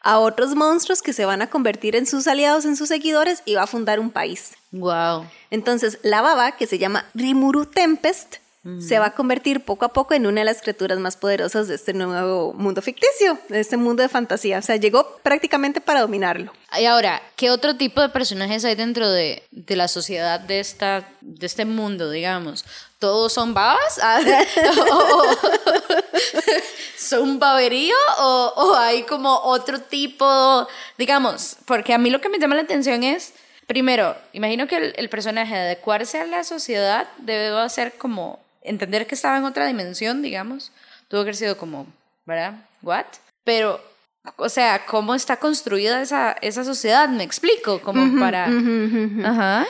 a 0.00 0.18
otros 0.18 0.54
monstruos 0.54 1.02
que 1.02 1.12
se 1.12 1.24
van 1.24 1.42
a 1.42 1.50
convertir 1.50 1.94
en 1.94 2.06
sus 2.06 2.26
aliados, 2.26 2.64
en 2.64 2.76
sus 2.76 2.88
seguidores 2.88 3.42
y 3.44 3.54
va 3.54 3.64
a 3.64 3.66
fundar 3.66 4.00
un 4.00 4.10
país. 4.10 4.54
Wow. 4.72 5.26
Entonces, 5.50 5.98
la 6.02 6.22
baba, 6.22 6.52
que 6.52 6.66
se 6.66 6.78
llama 6.78 7.04
Rimuru 7.14 7.66
Tempest, 7.66 8.36
se 8.80 8.98
va 8.98 9.06
a 9.06 9.14
convertir 9.14 9.64
poco 9.64 9.84
a 9.84 9.92
poco 9.92 10.14
en 10.14 10.26
una 10.26 10.40
de 10.40 10.44
las 10.44 10.60
criaturas 10.60 10.98
más 10.98 11.16
poderosas 11.16 11.68
de 11.68 11.76
este 11.76 11.94
nuevo 11.94 12.52
mundo 12.52 12.82
ficticio, 12.82 13.38
de 13.48 13.60
este 13.60 13.76
mundo 13.76 14.02
de 14.02 14.08
fantasía. 14.08 14.58
O 14.58 14.62
sea, 14.62 14.76
llegó 14.76 15.16
prácticamente 15.22 15.80
para 15.80 16.00
dominarlo. 16.00 16.52
Y 16.78 16.84
ahora, 16.84 17.22
¿qué 17.36 17.50
otro 17.50 17.76
tipo 17.76 18.00
de 18.00 18.08
personajes 18.08 18.64
hay 18.64 18.74
dentro 18.74 19.10
de, 19.10 19.42
de 19.52 19.76
la 19.76 19.88
sociedad 19.88 20.40
de, 20.40 20.60
esta, 20.60 21.08
de 21.20 21.46
este 21.46 21.64
mundo, 21.64 22.10
digamos? 22.10 22.64
¿Todos 22.98 23.32
son 23.32 23.54
babas? 23.54 24.00
Ah, 24.10 24.20
¿Son 26.96 27.38
baberío 27.38 27.94
o, 28.18 28.52
o 28.56 28.74
hay 28.74 29.04
como 29.04 29.34
otro 29.44 29.80
tipo, 29.80 30.66
digamos? 30.98 31.56
Porque 31.64 31.94
a 31.94 31.98
mí 31.98 32.10
lo 32.10 32.20
que 32.20 32.28
me 32.28 32.38
llama 32.38 32.56
la 32.56 32.62
atención 32.62 33.02
es, 33.02 33.32
primero, 33.66 34.16
imagino 34.32 34.66
que 34.66 34.76
el, 34.76 34.94
el 34.96 35.08
personaje 35.08 35.54
adecuarse 35.54 36.20
a 36.20 36.26
la 36.26 36.44
sociedad 36.44 37.08
debe 37.18 37.68
ser 37.70 37.96
como 37.96 38.40
entender 38.68 39.06
que 39.06 39.14
estaba 39.14 39.38
en 39.38 39.44
otra 39.44 39.66
dimensión, 39.66 40.22
digamos. 40.22 40.72
Tuvo 41.08 41.20
que 41.20 41.30
haber 41.30 41.36
sido 41.36 41.56
como, 41.56 41.86
¿verdad? 42.26 42.54
¿What? 42.82 43.06
Pero 43.44 43.80
o 44.36 44.48
sea, 44.48 44.84
cómo 44.86 45.14
está 45.14 45.36
construida 45.36 46.02
esa, 46.02 46.32
esa 46.42 46.64
sociedad, 46.64 47.08
me 47.08 47.24
explico, 47.24 47.80
como 47.80 48.20
para... 48.20 48.46
Ajá. 49.24 49.66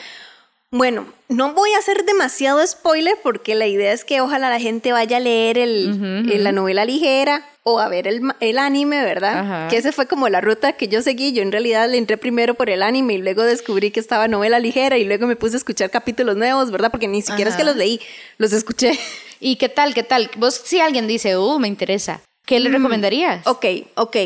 Bueno, 0.71 1.07
no 1.29 1.53
voy 1.53 1.73
a 1.73 1.79
hacer 1.79 2.05
demasiado 2.05 2.65
spoiler 2.65 3.17
porque 3.23 3.55
la 3.55 3.65
idea 3.65 3.91
es 3.91 4.05
que 4.05 4.21
ojalá 4.21 4.49
la 4.49 4.59
gente 4.59 4.91
vaya 4.91 5.17
a 5.17 5.19
leer 5.19 5.57
el, 5.57 6.43
la 6.43 6.51
novela 6.51 6.85
ligera 6.85 7.43
o 7.73 7.79
a 7.79 7.89
ver 7.89 8.07
el, 8.07 8.21
el 8.39 8.57
anime, 8.57 9.03
¿verdad? 9.03 9.69
Que 9.69 9.77
ese 9.77 9.91
fue 9.91 10.07
como 10.07 10.29
la 10.29 10.41
ruta 10.41 10.73
que 10.73 10.87
yo 10.87 11.01
seguí. 11.01 11.31
Yo 11.33 11.41
en 11.41 11.51
realidad 11.51 11.89
le 11.89 11.97
entré 11.97 12.17
primero 12.17 12.53
por 12.53 12.69
el 12.69 12.83
anime 12.83 13.15
y 13.15 13.17
luego 13.19 13.43
descubrí 13.43 13.91
que 13.91 13.99
estaba 13.99 14.27
novela 14.27 14.59
ligera 14.59 14.97
y 14.97 15.05
luego 15.05 15.27
me 15.27 15.35
puse 15.35 15.55
a 15.55 15.57
escuchar 15.57 15.89
capítulos 15.89 16.35
nuevos, 16.37 16.71
¿verdad? 16.71 16.91
Porque 16.91 17.07
ni 17.07 17.21
siquiera 17.21 17.51
es 17.51 17.57
que 17.57 17.63
los 17.63 17.75
leí, 17.75 17.99
los 18.37 18.53
escuché. 18.53 18.99
¿Y 19.39 19.55
qué 19.55 19.69
tal? 19.69 19.93
¿Qué 19.93 20.03
tal? 20.03 20.29
Vos 20.37 20.61
si 20.63 20.79
alguien 20.79 21.07
dice, 21.07 21.37
uh, 21.37 21.59
me 21.59 21.67
interesa, 21.67 22.21
¿qué 22.45 22.59
le 22.59 22.69
mm, 22.69 22.73
recomendarías? 22.73 23.47
Ok, 23.47 23.65
ok. 23.95 24.17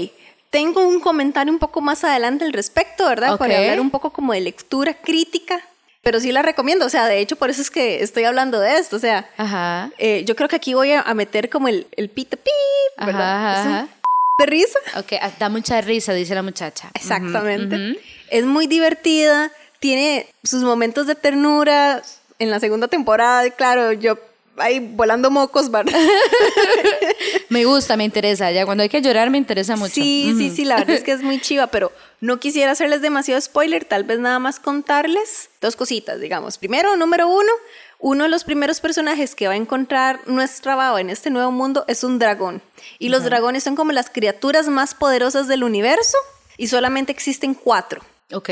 Tengo 0.50 0.88
un 0.88 1.00
comentario 1.00 1.52
un 1.52 1.60
poco 1.60 1.82
más 1.82 2.04
adelante 2.04 2.46
al 2.46 2.54
respecto, 2.54 3.06
¿verdad? 3.06 3.38
Para 3.38 3.58
hablar 3.58 3.80
un 3.80 3.90
poco 3.90 4.12
como 4.12 4.34
de 4.34 4.42
lectura 4.42 4.94
crítica 4.94 5.62
pero 6.04 6.20
sí 6.20 6.32
la 6.34 6.42
recomiendo, 6.42 6.86
o 6.86 6.90
sea, 6.90 7.08
de 7.08 7.20
hecho 7.20 7.38
por 7.38 7.50
eso 7.50 7.62
es 7.62 7.72
que 7.72 8.04
estoy 8.04 8.26
hablando 8.26 8.60
de 8.60 8.78
esto, 8.78 8.98
o 8.98 9.00
sea, 9.00 9.28
ajá. 9.38 9.90
Eh, 9.98 10.24
yo 10.26 10.36
creo 10.36 10.50
que 10.50 10.58
aquí 10.58 10.74
voy 10.74 10.92
a, 10.92 11.14
meter 11.14 11.50
como 11.50 11.70
el, 11.70 11.88
el 11.96 12.10
pito 12.10 12.36
pip, 12.36 13.06
¿verdad? 13.06 13.62
Ajá, 13.62 13.88
de 14.38 14.46
risa. 14.46 14.80
Ok, 14.98 15.14
ah, 15.22 15.32
da 15.40 15.48
mucha 15.48 15.80
risa, 15.80 16.14
dice 16.14 16.36
la 16.36 16.44
muchacha. 16.44 16.92
Exactamente. 16.94 17.98
Es 18.30 18.44
muy 18.44 18.68
divertida, 18.68 19.52
tiene 19.80 20.28
sus 20.44 20.64
momentos 20.64 21.08
de 21.08 21.16
ternura. 21.16 22.02
En 22.40 22.50
la 22.52 22.60
segunda 22.60 22.90
temporada, 22.90 23.50
claro, 23.52 23.94
yo 23.94 24.18
ahí 24.58 24.80
volando 24.80 25.32
mocos, 25.32 25.72
¿verdad? 25.72 25.94
me 27.50 27.66
gusta, 27.66 27.98
me 27.98 28.04
interesa. 28.04 28.52
Ya 28.52 28.66
cuando 28.66 28.84
hay 28.84 28.90
que 28.90 29.02
llorar 29.02 29.30
me 29.30 29.38
interesa 29.38 29.76
mucho. 29.76 29.94
Sí, 29.94 30.34
sí, 30.38 30.50
sí, 30.50 30.66
la 30.66 30.78
verdad 30.78 30.96
es 30.96 31.04
que 31.04 31.12
es 31.12 31.22
muy 31.22 31.40
chiva, 31.40 31.68
pero 31.68 31.92
no 32.20 32.40
quisiera 32.40 32.72
hacerles 32.72 33.02
demasiado 33.02 33.40
spoiler, 33.42 33.86
tal 33.86 34.04
vez 34.04 34.20
nada 34.20 34.40
más 34.40 34.60
contarles 34.60 35.50
dos 35.62 35.76
cositas, 35.76 36.20
digamos. 36.20 36.58
Primero, 36.58 36.96
número 36.96 37.28
uno, 37.28 37.52
uno 38.00 38.24
de 38.24 38.30
los 38.30 38.44
primeros 38.44 38.80
personajes 38.80 39.36
que 39.36 39.48
va 39.48 39.54
a 39.54 39.58
encontrar 39.58 40.22
nuestra 40.26 40.76
baba 40.76 41.00
en 41.02 41.10
este 41.10 41.30
nuevo 41.30 41.52
mundo 41.52 41.86
es 41.88 42.04
un 42.04 42.20
dragón. 42.20 42.62
Y 43.00 43.10
los 43.10 43.24
dragones 43.24 43.64
son 43.64 43.76
como 43.76 43.92
las 43.92 44.10
criaturas 44.10 44.68
más 44.68 44.94
poderosas 44.94 45.48
del 45.48 45.64
universo 45.64 46.18
y 46.58 46.68
solamente 46.68 47.12
existen 47.12 47.54
cuatro. 47.54 48.02
Ok. 48.32 48.50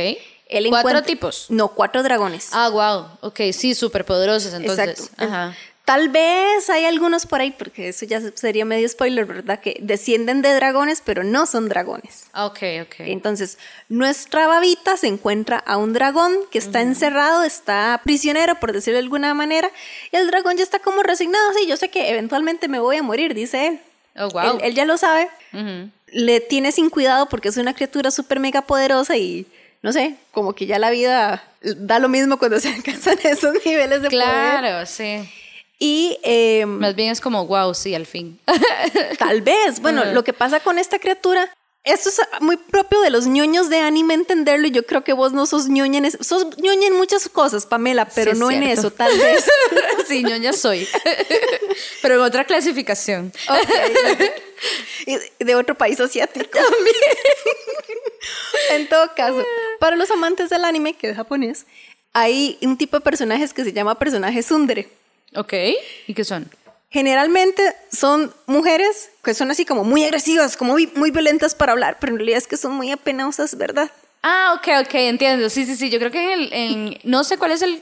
¿Cuatro 0.70 1.02
tipos? 1.04 1.46
No, 1.50 1.70
cuatro 1.70 2.04
dragones. 2.04 2.50
Ah, 2.52 2.70
wow. 2.70 3.08
Ok, 3.22 3.40
sí, 3.54 3.74
súper 3.74 4.04
poderosos 4.04 4.54
entonces. 4.54 4.90
Exacto. 4.90 5.24
Ajá. 5.24 5.56
Tal 5.92 6.08
vez 6.08 6.70
hay 6.70 6.86
algunos 6.86 7.26
por 7.26 7.42
ahí, 7.42 7.52
porque 7.52 7.90
eso 7.90 8.06
ya 8.06 8.22
sería 8.36 8.64
medio 8.64 8.88
spoiler, 8.88 9.26
¿verdad? 9.26 9.60
Que 9.60 9.78
descienden 9.82 10.42
de 10.42 10.54
dragones, 10.54 11.02
pero 11.04 11.26
no 11.26 11.46
son 11.46 11.68
dragones. 11.68 12.28
Ok, 12.34 12.60
ok. 12.84 12.96
Entonces, 13.00 13.58
nuestra 13.90 14.48
babita 14.48 14.96
se 14.96 15.08
encuentra 15.08 15.58
a 15.58 15.76
un 15.76 15.92
dragón 15.92 16.34
que 16.50 16.60
está 16.60 16.80
encerrado, 16.80 17.44
está 17.44 18.00
prisionero, 18.06 18.56
por 18.56 18.72
decirlo 18.72 19.00
de 19.00 19.04
alguna 19.04 19.34
manera, 19.34 19.70
y 20.14 20.16
el 20.16 20.28
dragón 20.28 20.56
ya 20.56 20.64
está 20.64 20.80
como 20.80 21.04
resignado. 21.04 21.52
Sí, 21.58 21.68
yo 21.68 21.76
sé 21.76 21.90
que 21.90 22.10
eventualmente 22.10 22.70
me 22.70 22.80
voy 22.80 22.96
a 22.96 23.04
morir, 23.04 23.34
dice 23.34 23.68
él. 23.68 23.82
Oh, 24.16 24.30
wow. 24.30 24.60
Él, 24.62 24.74
ya 24.74 24.86
lo 24.86 24.98
sabe. 24.98 25.28
Le 26.08 26.40
tiene 26.40 26.72
sin 26.72 26.90
cuidado 26.90 27.28
porque 27.28 27.50
es 27.50 27.58
una 27.58 27.74
criatura 27.74 28.12
súper 28.12 28.40
mega 28.40 28.62
poderosa 28.62 29.18
y 29.18 29.46
no 29.82 29.92
sé, 29.92 30.16
como 30.32 30.54
que 30.54 30.68
ya 30.68 30.80
la 30.80 30.90
vida 30.90 31.44
da 31.62 32.00
lo 32.00 32.08
mismo 32.08 32.40
cuando 32.40 32.62
se 32.62 32.70
alcanzan 32.74 33.18
esos 33.24 33.56
niveles 33.66 34.02
de 34.04 34.10
poder. 34.10 34.24
Claro, 34.24 34.86
sí. 34.86 35.30
Y 35.84 36.20
em, 36.22 36.70
más 36.70 36.94
bien 36.94 37.10
es 37.10 37.20
como, 37.20 37.48
wow, 37.48 37.74
sí, 37.74 37.96
al 37.96 38.06
fin. 38.06 38.40
tal 39.18 39.42
vez. 39.42 39.80
Bueno, 39.82 40.06
lo 40.06 40.24
que 40.24 40.32
pasa 40.32 40.60
con 40.60 40.78
esta 40.78 41.00
criatura, 41.00 41.52
esto 41.84 42.10
es 42.10 42.22
muy 42.40 42.58
propio 42.58 43.02
de 43.02 43.10
los 43.10 43.26
ñoños 43.26 43.68
de 43.68 43.80
anime 43.80 44.14
entenderlo 44.14 44.68
y 44.68 44.72
yo 44.72 44.86
creo 44.86 45.04
que 45.04 45.14
vos 45.14 45.34
no 45.34 45.48
sos 45.48 45.70
ñoña 45.70 45.98
en 45.98 46.06
eso. 46.06 46.24
Sos 46.24 46.56
ñoña 46.60 46.86
en 46.86 46.96
muchas 46.96 47.28
cosas, 47.28 47.66
Pamela, 47.66 48.06
pero 48.06 48.36
no 48.36 48.52
en 48.52 48.62
eso, 48.62 48.92
tal 48.92 49.18
vez. 49.18 49.44
sí, 50.08 50.24
ñoña 50.24 50.54
soy. 50.54 50.88
pero 52.04 52.14
en 52.14 52.22
otra 52.22 52.46
clasificación. 52.46 53.34
Y 55.08 55.44
de 55.44 55.56
otro 55.56 55.76
país 55.76 56.00
asiático. 56.00 56.60
También. 56.60 56.96
en 58.70 58.88
todo 58.88 59.16
caso, 59.16 59.44
para 59.80 59.96
los 59.96 60.12
amantes 60.12 60.52
del 60.52 60.64
anime, 60.64 60.94
que 60.94 61.10
es 61.10 61.16
japonés, 61.16 61.66
hay 62.14 62.60
un 62.62 62.78
tipo 62.78 62.98
de 62.98 63.02
personajes 63.02 63.52
que 63.52 63.64
se 63.64 63.74
llama 63.74 63.98
personaje 63.98 64.44
sundere. 64.44 65.01
Ok, 65.36 65.54
¿y 66.08 66.14
qué 66.14 66.24
son? 66.24 66.50
Generalmente 66.90 67.76
son 67.92 68.34
mujeres 68.48 69.12
que 69.24 69.34
son 69.34 69.50
así 69.50 69.66
como 69.66 69.84
muy 69.84 70.04
agresivas, 70.04 70.58
como 70.58 70.74
muy, 70.74 70.88
muy 70.96 71.12
violentas 71.12 71.56
para 71.56 71.72
hablar, 71.72 71.98
pero 72.00 72.12
en 72.12 72.18
realidad 72.18 72.38
es 72.40 72.48
que 72.48 72.58
son 72.58 72.74
muy 72.74 72.92
apenosas, 72.92 73.58
¿verdad? 73.58 73.90
Ah, 74.24 74.56
ok, 74.58 74.86
ok, 74.86 74.94
entiendo. 74.96 75.50
Sí, 75.50 75.66
sí, 75.66 75.76
sí. 75.76 75.90
Yo 75.90 76.00
creo 76.00 76.12
que 76.12 76.34
en, 76.34 76.54
el, 76.54 77.00
no 77.04 77.24
sé 77.24 77.38
cuál 77.38 77.52
es 77.52 77.62
el 77.62 77.82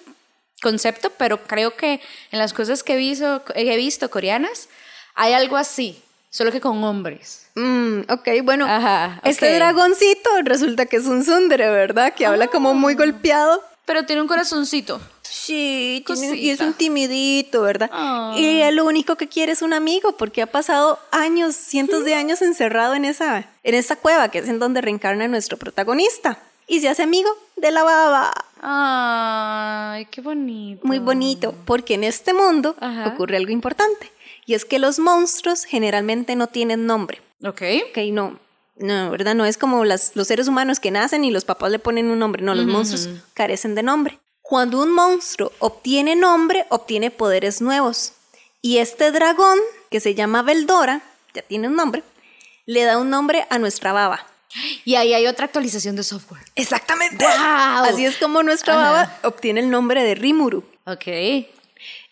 concepto, 0.62 1.12
pero 1.18 1.42
creo 1.44 1.76
que 1.76 2.02
en 2.32 2.40
las 2.40 2.54
cosas 2.54 2.84
que 2.84 2.94
he 2.94 2.98
visto, 2.98 3.44
he 3.56 3.76
visto 3.78 4.10
coreanas 4.10 4.70
hay 5.16 5.34
algo 5.34 5.58
así, 5.58 6.02
solo 6.30 6.52
que 6.52 6.62
con 6.62 6.82
hombres. 6.84 7.50
Mm, 7.56 8.02
ok, 8.10 8.30
bueno, 8.44 8.66
este 9.24 9.54
dragoncito 9.56 10.30
resulta 10.44 10.86
que 10.86 10.98
es 10.98 11.06
un 11.06 11.26
sundere, 11.26 11.70
¿verdad? 11.70 12.14
Que 12.14 12.26
habla 12.26 12.48
como 12.48 12.74
muy 12.74 12.94
ah. 12.94 12.98
golpeado. 12.98 13.64
Pero 13.86 14.06
tiene 14.06 14.22
un 14.22 14.28
corazoncito. 14.28 15.02
Sí, 15.32 16.04
y 16.36 16.50
es 16.50 16.60
un 16.60 16.74
timidito, 16.74 17.62
¿verdad? 17.62 17.90
Y 18.36 18.62
el 18.62 18.80
único 18.82 19.16
que 19.16 19.28
quiere 19.28 19.52
es 19.52 19.62
un 19.62 19.74
amigo 19.74 20.18
porque 20.18 20.42
ha 20.42 20.48
pasado 20.48 21.00
años, 21.12 21.56
cientos 21.56 22.04
de 22.04 22.16
años 22.16 22.42
encerrado 22.42 22.96
en 22.96 23.06
esa, 23.06 23.50
en 23.64 23.76
esa 23.76 23.96
cueva 23.96 24.30
que 24.30 24.40
es 24.40 24.50
en 24.50 24.60
donde 24.60 24.82
reencarna 24.82 25.28
nuestro 25.28 25.58
protagonista. 25.58 26.40
Y 26.68 26.82
se 26.82 26.90
hace 26.90 27.02
amigo 27.02 27.30
de 27.56 27.72
la 27.72 27.84
baba. 27.84 28.32
Ay, 28.62 30.06
qué 30.06 30.22
bonito. 30.22 30.86
Muy 30.86 31.00
bonito, 31.00 31.56
porque 31.66 31.96
en 31.96 32.04
este 32.04 32.34
mundo 32.34 32.76
ocurre 33.06 33.38
algo 33.38 33.52
importante. 33.52 34.12
Y 34.46 34.54
es 34.54 34.66
que 34.66 34.80
los 34.80 35.00
monstruos 35.00 35.64
generalmente 35.64 36.36
no 36.36 36.48
tienen 36.48 36.86
nombre. 36.86 37.22
Ok. 37.44 37.62
Ok, 37.90 37.98
no. 38.12 38.40
No, 38.78 39.12
¿verdad? 39.12 39.36
No 39.36 39.46
es 39.46 39.58
como 39.58 39.84
las, 39.84 40.16
los 40.16 40.28
seres 40.28 40.48
humanos 40.48 40.80
que 40.80 40.90
nacen 40.90 41.26
y 41.26 41.32
los 41.32 41.44
papás 41.44 41.72
le 41.72 41.80
ponen 41.80 42.10
un 42.10 42.20
nombre. 42.20 42.42
No, 42.42 42.56
los 42.56 42.66
monstruos 42.66 43.10
carecen 43.34 43.76
de 43.76 43.84
nombre. 43.84 44.20
Cuando 44.50 44.82
un 44.82 44.92
monstruo 44.92 45.52
obtiene 45.60 46.16
nombre, 46.16 46.66
obtiene 46.70 47.12
poderes 47.12 47.62
nuevos. 47.62 48.14
Y 48.64 48.80
este 48.80 49.12
dragón, 49.12 49.60
que 49.92 50.00
se 50.00 50.16
llama 50.16 50.42
Veldora, 50.42 51.04
ya 51.36 51.44
tiene 51.44 51.68
un 51.68 51.76
nombre, 51.76 52.02
le 52.66 52.84
da 52.84 52.98
un 52.98 53.12
nombre 53.12 53.46
a 53.52 53.60
nuestra 53.60 53.94
baba. 53.94 54.26
Y 54.86 54.96
ahí 54.96 55.14
hay 55.14 55.28
otra 55.28 55.46
actualización 55.46 55.96
de 55.96 56.04
software. 56.04 56.42
Exactamente. 56.56 57.24
Así 57.28 58.04
es 58.06 58.18
como 58.18 58.42
nuestra 58.42 58.76
baba 58.76 59.20
obtiene 59.22 59.60
el 59.60 59.70
nombre 59.70 60.04
de 60.04 60.16
Rimuru. 60.16 60.64
Ok. 60.88 61.06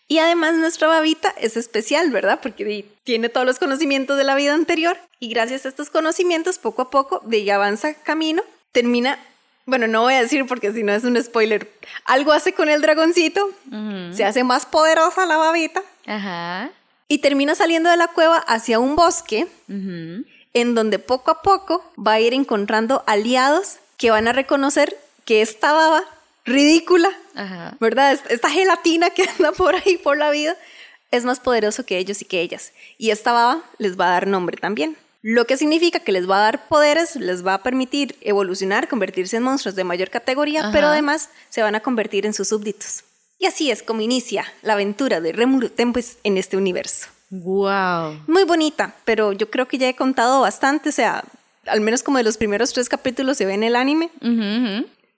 Y 0.06 0.18
además 0.20 0.54
nuestra 0.54 0.86
babita 0.86 1.34
es 1.38 1.56
especial, 1.56 2.12
¿verdad? 2.12 2.38
Porque 2.40 2.86
tiene 3.02 3.28
todos 3.30 3.46
los 3.48 3.58
conocimientos 3.58 4.16
de 4.16 4.22
la 4.22 4.36
vida 4.36 4.54
anterior 4.54 4.96
y 5.18 5.28
gracias 5.30 5.66
a 5.66 5.70
estos 5.70 5.90
conocimientos, 5.90 6.58
poco 6.58 6.82
a 6.82 6.90
poco, 6.90 7.20
de 7.24 7.38
ella 7.38 7.56
avanza 7.56 7.94
camino, 7.94 8.44
termina 8.70 9.18
bueno, 9.68 9.86
no 9.86 10.00
voy 10.00 10.14
a 10.14 10.22
decir 10.22 10.46
porque 10.46 10.72
si 10.72 10.82
no 10.82 10.94
es 10.94 11.04
un 11.04 11.22
spoiler. 11.22 11.70
Algo 12.06 12.32
hace 12.32 12.54
con 12.54 12.70
el 12.70 12.80
dragoncito, 12.80 13.50
se 14.12 14.24
hace 14.24 14.42
más 14.42 14.64
poderosa 14.64 15.26
la 15.26 15.36
babita. 15.36 15.82
Ajá. 16.06 16.70
Y 17.06 17.18
termina 17.18 17.54
saliendo 17.54 17.90
de 17.90 17.98
la 17.98 18.08
cueva 18.08 18.38
hacia 18.38 18.78
un 18.78 18.96
bosque, 18.96 19.46
en 19.68 20.74
donde 20.74 20.98
poco 20.98 21.30
a 21.30 21.42
poco 21.42 21.84
va 21.98 22.14
a 22.14 22.20
ir 22.20 22.32
encontrando 22.32 23.04
aliados 23.06 23.76
que 23.98 24.10
van 24.10 24.26
a 24.26 24.32
reconocer 24.32 24.96
que 25.26 25.42
esta 25.42 25.74
baba 25.74 26.02
ridícula, 26.46 27.10
¿verdad? 27.78 28.18
Esta 28.30 28.48
gelatina 28.48 29.10
que 29.10 29.28
anda 29.38 29.52
por 29.52 29.74
ahí 29.74 29.98
por 29.98 30.16
la 30.16 30.30
vida 30.30 30.56
es 31.10 31.26
más 31.26 31.40
poderoso 31.40 31.84
que 31.84 31.98
ellos 31.98 32.22
y 32.22 32.24
que 32.24 32.40
ellas. 32.40 32.72
Y 32.96 33.10
esta 33.10 33.32
baba 33.32 33.60
les 33.76 34.00
va 34.00 34.06
a 34.06 34.12
dar 34.12 34.26
nombre 34.26 34.56
también. 34.56 34.96
Lo 35.20 35.46
que 35.46 35.56
significa 35.56 36.00
que 36.00 36.12
les 36.12 36.30
va 36.30 36.38
a 36.38 36.42
dar 36.42 36.68
poderes, 36.68 37.16
les 37.16 37.44
va 37.44 37.54
a 37.54 37.62
permitir 37.62 38.16
evolucionar, 38.20 38.88
convertirse 38.88 39.36
en 39.36 39.42
monstruos 39.42 39.74
de 39.74 39.84
mayor 39.84 40.10
categoría, 40.10 40.70
pero 40.72 40.86
además 40.86 41.30
se 41.48 41.62
van 41.62 41.74
a 41.74 41.80
convertir 41.80 42.24
en 42.24 42.34
sus 42.34 42.48
súbditos. 42.48 43.04
Y 43.38 43.46
así 43.46 43.70
es 43.70 43.82
como 43.82 44.00
inicia 44.00 44.44
la 44.62 44.74
aventura 44.74 45.20
de 45.20 45.32
Remuru 45.32 45.70
Tempest 45.70 46.18
en 46.24 46.38
este 46.38 46.56
universo. 46.56 47.08
Wow. 47.30 48.20
Muy 48.26 48.44
bonita, 48.44 48.94
pero 49.04 49.32
yo 49.32 49.50
creo 49.50 49.66
que 49.68 49.78
ya 49.78 49.88
he 49.88 49.96
contado 49.96 50.40
bastante, 50.40 50.88
o 50.88 50.92
sea, 50.92 51.24
al 51.66 51.80
menos 51.80 52.02
como 52.02 52.18
de 52.18 52.24
los 52.24 52.36
primeros 52.36 52.72
tres 52.72 52.88
capítulos 52.88 53.36
se 53.36 53.44
ve 53.44 53.54
en 53.54 53.62
el 53.64 53.76
anime. 53.76 54.10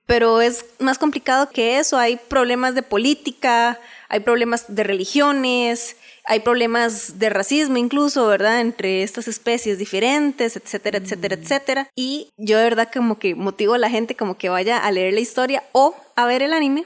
Pero 0.06 0.40
es 0.40 0.64
más 0.80 0.98
complicado 0.98 1.50
que 1.50 1.78
eso, 1.78 1.96
hay 1.96 2.16
problemas 2.16 2.74
de 2.74 2.82
política, 2.82 3.78
hay 4.08 4.20
problemas 4.20 4.64
de 4.68 4.82
religiones, 4.82 5.96
hay 6.24 6.40
problemas 6.40 7.18
de 7.18 7.30
racismo 7.30 7.76
incluso, 7.76 8.26
¿verdad? 8.26 8.60
Entre 8.60 9.02
estas 9.02 9.28
especies 9.28 9.78
diferentes, 9.78 10.56
etcétera, 10.56 10.98
etcétera, 10.98 11.36
mm. 11.36 11.40
etcétera. 11.40 11.90
Y 11.94 12.32
yo 12.36 12.58
de 12.58 12.64
verdad 12.64 12.90
como 12.92 13.18
que 13.18 13.34
motivo 13.34 13.74
a 13.74 13.78
la 13.78 13.90
gente 13.90 14.16
como 14.16 14.36
que 14.36 14.48
vaya 14.48 14.78
a 14.78 14.92
leer 14.92 15.14
la 15.14 15.20
historia 15.20 15.64
o 15.72 15.94
a 16.16 16.26
ver 16.26 16.42
el 16.42 16.52
anime 16.52 16.84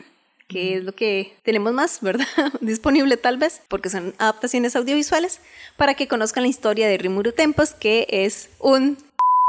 que 0.48 0.76
es 0.76 0.84
lo 0.84 0.94
que 0.94 1.36
tenemos 1.42 1.72
más, 1.72 2.00
¿verdad? 2.02 2.26
Disponible 2.60 3.16
tal 3.16 3.38
vez, 3.38 3.62
porque 3.68 3.90
son 3.90 4.14
adaptaciones 4.18 4.76
audiovisuales, 4.76 5.40
para 5.76 5.94
que 5.94 6.06
conozcan 6.06 6.44
la 6.44 6.48
historia 6.48 6.86
de 6.86 6.98
Rimuru 6.98 7.32
Tempos, 7.32 7.72
que 7.72 8.06
es 8.08 8.50
un 8.58 8.96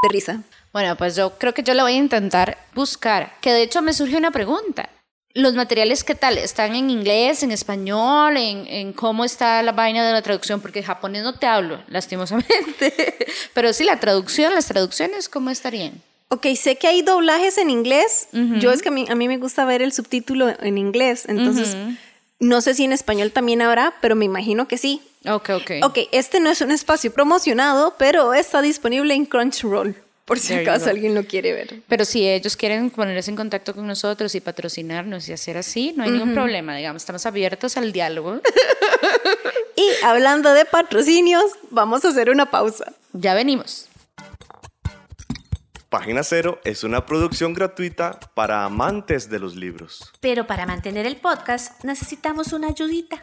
de 0.02 0.08
risa. 0.08 0.42
Bueno, 0.72 0.96
pues 0.96 1.16
yo 1.16 1.38
creo 1.38 1.54
que 1.54 1.62
yo 1.62 1.74
lo 1.74 1.84
voy 1.84 1.92
a 1.92 1.96
intentar 1.96 2.58
buscar, 2.74 3.34
que 3.40 3.52
de 3.52 3.62
hecho 3.62 3.82
me 3.82 3.92
surge 3.92 4.16
una 4.16 4.30
pregunta. 4.30 4.90
Los 5.36 5.54
materiales, 5.54 6.02
¿qué 6.02 6.14
tal? 6.14 6.38
¿Están 6.38 6.74
en 6.74 6.88
inglés, 6.88 7.42
en 7.42 7.52
español, 7.52 8.38
en, 8.38 8.66
en, 8.66 8.92
cómo 8.94 9.22
está 9.22 9.62
la 9.62 9.72
vaina 9.72 10.04
de 10.06 10.12
la 10.12 10.22
traducción? 10.22 10.62
Porque 10.62 10.82
japonés 10.82 11.22
no 11.22 11.38
te 11.38 11.46
hablo, 11.46 11.78
lastimosamente. 11.88 12.94
Pero 13.54 13.72
sí, 13.74 13.84
la 13.84 14.00
traducción, 14.00 14.54
las 14.54 14.66
traducciones, 14.66 15.28
¿cómo 15.28 15.50
estarían? 15.50 16.00
Ok, 16.28 16.46
sé 16.56 16.76
que 16.76 16.88
hay 16.88 17.02
doblajes 17.02 17.58
en 17.58 17.68
inglés. 17.68 18.28
Yo 18.32 18.72
es 18.72 18.82
que 18.82 18.88
a 18.88 18.92
mí, 18.92 19.04
a 19.08 19.14
mí, 19.14 19.28
me 19.28 19.36
gusta 19.36 19.64
ver 19.64 19.82
el 19.82 19.92
subtítulo 19.92 20.48
en 20.60 20.78
inglés. 20.78 21.24
Entonces, 21.28 21.76
no 22.40 22.60
sé 22.62 22.74
si 22.74 22.84
en 22.84 22.92
español 22.92 23.30
también 23.30 23.62
habrá, 23.62 23.94
pero 24.00 24.16
me 24.16 24.24
imagino 24.24 24.66
que 24.66 24.78
sí. 24.78 25.02
Ok, 25.28 25.50
ok. 25.50 25.70
Ok, 25.84 25.98
este 26.12 26.40
no 26.40 26.50
es 26.50 26.60
un 26.62 26.72
espacio 26.72 27.12
promocionado, 27.12 27.94
pero 27.98 28.34
está 28.34 28.60
disponible 28.60 29.14
en 29.14 29.26
Crunchyroll. 29.26 29.94
Por 30.26 30.40
si 30.40 30.54
acaso 30.54 30.90
alguien 30.90 31.14
lo 31.14 31.24
quiere 31.24 31.52
ver. 31.52 31.82
Pero 31.86 32.04
si 32.04 32.28
ellos 32.28 32.56
quieren 32.56 32.90
ponerse 32.90 33.30
en 33.30 33.36
contacto 33.36 33.74
con 33.76 33.86
nosotros 33.86 34.34
y 34.34 34.40
patrocinarnos 34.40 35.28
y 35.28 35.32
hacer 35.32 35.56
así, 35.56 35.94
no 35.96 36.02
hay 36.02 36.10
ningún 36.10 36.34
problema, 36.34 36.74
digamos, 36.76 37.02
estamos 37.02 37.24
abiertos 37.26 37.76
al 37.76 37.92
diálogo. 37.92 38.40
y 39.76 40.04
hablando 40.04 40.52
de 40.52 40.64
patrocinios, 40.64 41.44
vamos 41.70 42.04
a 42.04 42.08
hacer 42.08 42.28
una 42.28 42.50
pausa. 42.50 42.92
Ya 43.12 43.34
venimos. 43.34 43.88
Página 45.88 46.24
Cero 46.24 46.60
es 46.64 46.82
una 46.82 47.06
producción 47.06 47.54
gratuita 47.54 48.18
para 48.34 48.64
amantes 48.64 49.30
de 49.30 49.38
los 49.38 49.54
libros. 49.54 50.12
Pero 50.18 50.48
para 50.48 50.66
mantener 50.66 51.06
el 51.06 51.18
podcast 51.18 51.84
necesitamos 51.84 52.52
una 52.52 52.66
ayudita. 52.66 53.22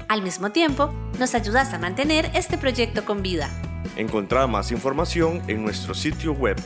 Al 0.11 0.21
mismo 0.23 0.51
tiempo, 0.51 0.91
nos 1.19 1.35
ayudas 1.35 1.73
a 1.73 1.79
mantener 1.79 2.31
este 2.33 2.57
proyecto 2.57 3.05
con 3.05 3.21
vida. 3.21 3.49
Encontrá 3.95 4.45
más 4.45 4.73
información 4.73 5.41
en 5.47 5.63
nuestro 5.63 5.93
sitio 5.93 6.33
web 6.33 6.57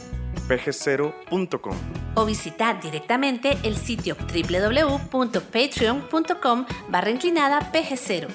pg0.com 0.47 1.75
o 2.15 2.25
visitar 2.25 2.81
directamente 2.81 3.55
el 3.61 3.77
sitio 3.77 4.17
www.patreon.com 4.17 6.65
barra 6.89 7.11
inclinada 7.11 7.71
pg0. 7.71 8.29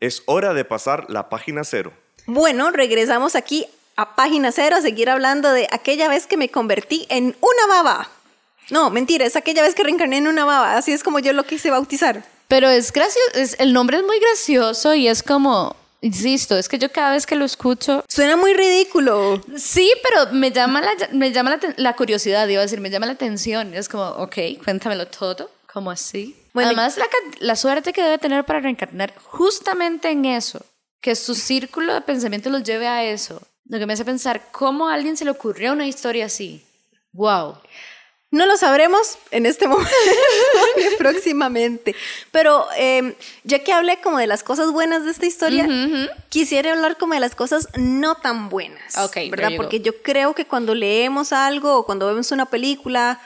Es 0.00 0.24
hora 0.26 0.54
de 0.54 0.64
pasar 0.64 1.08
la 1.08 1.28
página 1.28 1.62
cero. 1.62 1.92
Bueno, 2.26 2.72
regresamos 2.72 3.36
aquí 3.36 3.66
a 3.94 4.16
página 4.16 4.50
cero 4.50 4.74
a 4.74 4.80
seguir 4.80 5.10
hablando 5.10 5.52
de 5.52 5.68
aquella 5.70 6.08
vez 6.08 6.26
que 6.26 6.36
me 6.36 6.48
convertí 6.48 7.06
en 7.08 7.36
una 7.40 7.66
baba. 7.68 8.08
No, 8.70 8.90
mentira, 8.90 9.24
es 9.24 9.36
aquella 9.36 9.62
vez 9.62 9.74
que 9.74 9.82
reencarné 9.82 10.18
en 10.18 10.28
una 10.28 10.44
baba, 10.44 10.76
así 10.76 10.92
es 10.92 11.02
como 11.02 11.18
yo 11.18 11.32
lo 11.32 11.44
quise 11.44 11.70
bautizar. 11.70 12.24
Pero 12.48 12.68
es 12.68 12.92
gracioso, 12.92 13.28
es, 13.34 13.56
el 13.58 13.72
nombre 13.72 13.98
es 13.98 14.04
muy 14.04 14.18
gracioso 14.20 14.94
y 14.94 15.08
es 15.08 15.22
como, 15.22 15.76
insisto, 16.00 16.56
es 16.56 16.68
que 16.68 16.78
yo 16.78 16.90
cada 16.90 17.12
vez 17.12 17.26
que 17.26 17.36
lo 17.36 17.44
escucho... 17.44 18.04
Suena 18.08 18.36
muy 18.36 18.54
ridículo. 18.54 19.42
Sí, 19.56 19.92
pero 20.02 20.32
me 20.32 20.50
llama 20.50 20.80
la, 20.80 20.92
me 21.12 21.32
llama 21.32 21.58
la, 21.76 21.96
curiosidad, 21.96 22.48
iba 22.48 22.60
a 22.60 22.64
decir, 22.64 22.80
me 22.80 22.90
llama 22.90 23.06
la 23.06 23.12
atención. 23.12 23.74
Es 23.74 23.88
como, 23.88 24.04
ok, 24.04 24.36
cuéntamelo 24.64 25.06
todo, 25.08 25.50
como 25.72 25.90
así. 25.90 26.36
Bueno, 26.54 26.70
Además, 26.70 26.96
la, 26.96 27.06
la 27.40 27.56
suerte 27.56 27.92
que 27.92 28.02
debe 28.02 28.18
tener 28.18 28.44
para 28.44 28.60
reencarnar 28.60 29.14
justamente 29.24 30.10
en 30.10 30.24
eso, 30.24 30.64
que 31.00 31.14
su 31.14 31.34
círculo 31.34 31.92
de 31.92 32.00
pensamiento 32.00 32.48
los 32.48 32.62
lleve 32.62 32.88
a 32.88 33.04
eso. 33.04 33.42
Lo 33.66 33.78
que 33.78 33.84
me 33.84 33.92
hace 33.92 34.04
pensar, 34.06 34.48
¿cómo 34.50 34.88
a 34.88 34.94
alguien 34.94 35.18
se 35.18 35.26
le 35.26 35.30
ocurrió 35.30 35.74
una 35.74 35.86
historia 35.86 36.26
así? 36.26 36.64
¡Wow! 37.12 37.58
No 38.30 38.44
lo 38.44 38.58
sabremos 38.58 39.16
en 39.30 39.46
este 39.46 39.66
momento, 39.68 39.90
próximamente. 40.98 41.94
Pero 42.30 42.66
em, 42.76 43.14
ya 43.44 43.60
que 43.60 43.72
hablé 43.72 44.00
como 44.02 44.18
de 44.18 44.26
las 44.26 44.42
cosas 44.42 44.70
buenas 44.70 45.04
de 45.04 45.12
esta 45.12 45.24
historia, 45.24 45.66
quisiera 46.28 46.72
hablar 46.72 46.98
como 46.98 47.14
de 47.14 47.20
las 47.20 47.34
cosas 47.34 47.68
no 47.76 48.16
tan 48.16 48.50
buenas. 48.50 48.98
Ok, 48.98 49.16
¿verdad? 49.30 49.52
Porque 49.56 49.80
yo 49.80 50.02
creo 50.02 50.34
que 50.34 50.46
cuando 50.46 50.74
leemos 50.74 51.32
algo 51.32 51.78
o 51.78 51.86
cuando 51.86 52.06
vemos 52.06 52.30
una 52.30 52.46
película 52.46 53.18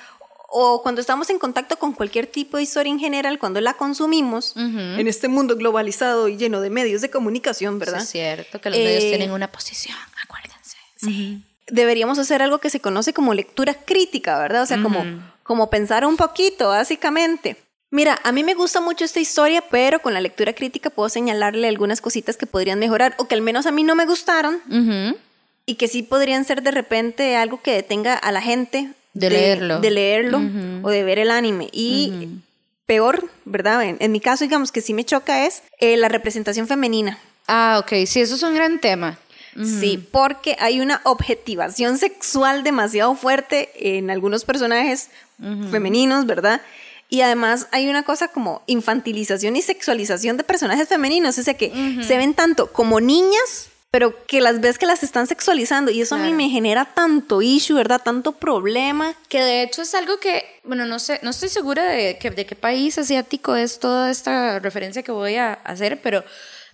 o 0.55 0.83
cuando 0.83 1.01
estamos 1.01 1.31
en 1.31 1.39
contacto 1.39 1.79
con 1.79 1.95
cualquier 1.95 2.27
tipo 2.27 2.59
de 2.59 2.63
historia 2.63 2.93
en 2.93 3.01
general, 3.01 3.41
cuando 3.41 3.61
la 3.61 3.75
consumimos 3.75 4.55
en 4.57 5.09
este 5.09 5.27
mundo 5.27 5.57
globalizado 5.57 6.29
y 6.29 6.37
lleno 6.37 6.61
de 6.61 6.71
medios 6.71 7.01
de 7.01 7.11
comunicación, 7.11 7.81
¿verdad? 7.81 8.03
es 8.03 8.11
cierto 8.11 8.61
que 8.61 8.71
los 8.71 8.79
medios 8.79 9.03
eh, 9.03 9.09
tienen 9.09 9.33
una 9.33 9.51
posición, 9.51 9.97
acuérdense. 10.23 10.77
Sí 10.97 11.43
deberíamos 11.73 12.19
hacer 12.19 12.43
algo 12.43 12.59
que 12.59 12.71
se 12.71 12.81
conoce 12.81 13.13
como 13.13 13.33
lectura 13.35 13.75
crítica, 13.75 14.39
¿verdad? 14.39 14.63
O 14.63 14.67
sea, 14.67 14.81
como, 14.83 15.05
como 15.43 15.71
pensar 15.71 16.05
un 16.05 16.17
poquito, 16.17 16.69
básicamente. 16.69 17.57
Mira, 17.91 18.21
a 18.25 18.33
mí 18.33 18.45
me 18.45 18.55
gusta 18.55 18.81
mucho 18.81 19.05
esta 19.05 19.21
historia, 19.21 19.65
pero 19.71 20.01
con 20.01 20.13
la 20.13 20.21
lectura 20.21 20.53
crítica 20.53 20.91
puedo 20.91 21.09
señalarle 21.09 21.69
algunas 21.69 22.01
cositas 22.01 22.37
que 22.37 22.47
podrían 22.47 22.79
mejorar 22.79 23.15
o 23.19 23.27
que 23.27 23.35
al 23.35 23.41
menos 23.41 23.67
a 23.67 23.73
mí 23.73 23.85
no 23.85 23.95
me 23.95 24.05
gustaron 24.05 24.61
y 25.65 25.75
que 25.77 25.89
sí 25.89 26.03
podrían 26.03 26.45
ser 26.45 26.63
de 26.63 26.71
repente 26.73 27.37
algo 27.37 27.63
que 27.63 27.73
detenga 27.73 28.15
a 28.15 28.33
la 28.33 28.43
gente 28.43 28.91
de, 29.15 29.31
leerlo, 29.31 29.81
de 29.81 29.91
leerlo 29.91 30.43
o 30.83 30.91
de 30.91 31.05
ver 31.05 31.19
el 31.19 31.31
anime. 31.31 31.69
Y 31.73 32.29
peor, 32.85 33.31
¿verdad? 33.47 33.83
En, 33.99 34.13
mi 34.13 34.21
caso, 34.21 34.45
digamos 34.45 34.73
que 34.73 34.83
sí 34.83 34.93
me 34.93 35.05
choca 35.05 35.47
es 35.47 35.63
eh, 35.79 35.97
la 35.97 36.09
representación 36.09 36.69
femenina. 36.69 37.19
Ah, 37.49 37.81
ok, 37.83 38.07
sí, 38.07 38.21
eso 38.21 38.35
es 38.35 38.43
un 38.43 38.55
gran 38.55 38.79
tema. 38.79 39.19
Sí, 39.55 39.99
porque 40.11 40.57
hay 40.61 40.81
una 40.81 41.01
objetivación 41.05 41.99
sexual 41.99 42.63
demasiado 42.63 43.15
fuerte 43.15 43.71
en 43.97 44.11
algunos 44.11 44.45
personajes 44.45 45.11
femeninos, 45.71 46.27
¿verdad? 46.27 46.63
Y 47.09 47.21
además 47.21 47.69
hay 47.73 47.89
una 47.89 48.05
cosa 48.05 48.29
como 48.29 48.63
infantilización 48.67 49.55
y 49.57 49.63
sexualización 49.63 50.39
de 50.39 50.45
personajes 50.45 50.89
femeninos, 50.89 51.37
o 51.37 51.43
sea 51.43 51.55
que 51.55 51.71
se 52.03 52.17
ven 52.17 52.33
tanto 52.33 52.73
como 52.73 53.01
niñas, 53.01 53.69
pero 53.91 54.25
que 54.25 54.41
las 54.41 54.63
ves 54.63 54.79
que 54.79 54.87
las 54.87 55.03
están 55.03 55.27
sexualizando 55.27 55.91
y 55.91 56.01
eso 56.01 56.15
a 56.15 56.19
mí 56.19 56.33
me 56.33 56.49
genera 56.49 56.87
tanto 56.87 57.43
issue, 57.43 57.77
¿verdad? 57.77 58.01
Tanto 58.03 58.33
problema. 58.33 59.15
Que 59.29 59.43
de 59.43 59.63
hecho 59.63 59.83
es 59.83 59.95
algo 59.95 60.19
que, 60.19 60.43
bueno, 60.65 60.87
no 60.87 60.99
sé, 60.99 61.21
no 61.23 61.29
estoy 61.29 61.51
segura 61.51 61.85
de, 61.85 62.15
de 62.15 62.47
qué 62.47 62.57
país 62.57 62.97
asiático 62.97 63.55
es 63.55 63.79
toda 63.79 64.11
esta 64.11 64.61
referencia 64.61 65.03
que 65.03 65.13
voy 65.13 65.37
a 65.37 65.53
hacer, 65.53 66.01
pero 66.01 66.25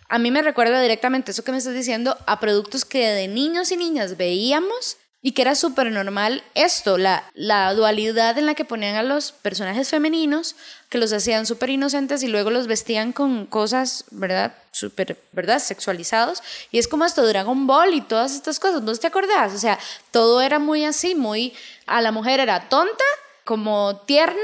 a 0.08 0.18
mí 0.18 0.30
me 0.30 0.42
recuerda 0.42 0.80
directamente 0.80 1.32
eso 1.32 1.44
que 1.44 1.52
me 1.52 1.58
estás 1.58 1.74
diciendo 1.74 2.16
a 2.26 2.40
productos 2.40 2.84
que 2.84 3.06
de 3.08 3.28
niños 3.28 3.70
y 3.72 3.76
niñas 3.76 4.16
veíamos 4.16 4.96
y 5.20 5.32
que 5.32 5.42
era 5.42 5.54
súper 5.56 5.90
normal 5.90 6.44
esto, 6.54 6.96
la, 6.96 7.24
la 7.34 7.74
dualidad 7.74 8.38
en 8.38 8.46
la 8.46 8.54
que 8.54 8.64
ponían 8.64 8.94
a 8.94 9.02
los 9.02 9.32
personajes 9.32 9.88
femeninos, 9.88 10.54
que 10.88 10.98
los 10.98 11.12
hacían 11.12 11.44
súper 11.44 11.70
inocentes 11.70 12.22
y 12.22 12.28
luego 12.28 12.50
los 12.50 12.68
vestían 12.68 13.12
con 13.12 13.44
cosas, 13.46 14.04
¿verdad? 14.12 14.54
Súper, 14.70 15.20
¿verdad? 15.32 15.58
Sexualizados. 15.58 16.40
Y 16.70 16.78
es 16.78 16.86
como 16.86 17.04
esto, 17.04 17.26
Dragon 17.26 17.66
Ball 17.66 17.94
y 17.94 18.00
todas 18.00 18.34
estas 18.34 18.60
cosas, 18.60 18.82
¿no 18.82 18.94
te 18.94 19.08
acordás? 19.08 19.52
O 19.54 19.58
sea, 19.58 19.78
todo 20.12 20.40
era 20.40 20.60
muy 20.60 20.84
así, 20.84 21.16
muy... 21.16 21.52
A 21.86 22.00
la 22.00 22.12
mujer 22.12 22.38
era 22.38 22.68
tonta, 22.68 23.04
como 23.44 23.96
tierna 24.06 24.36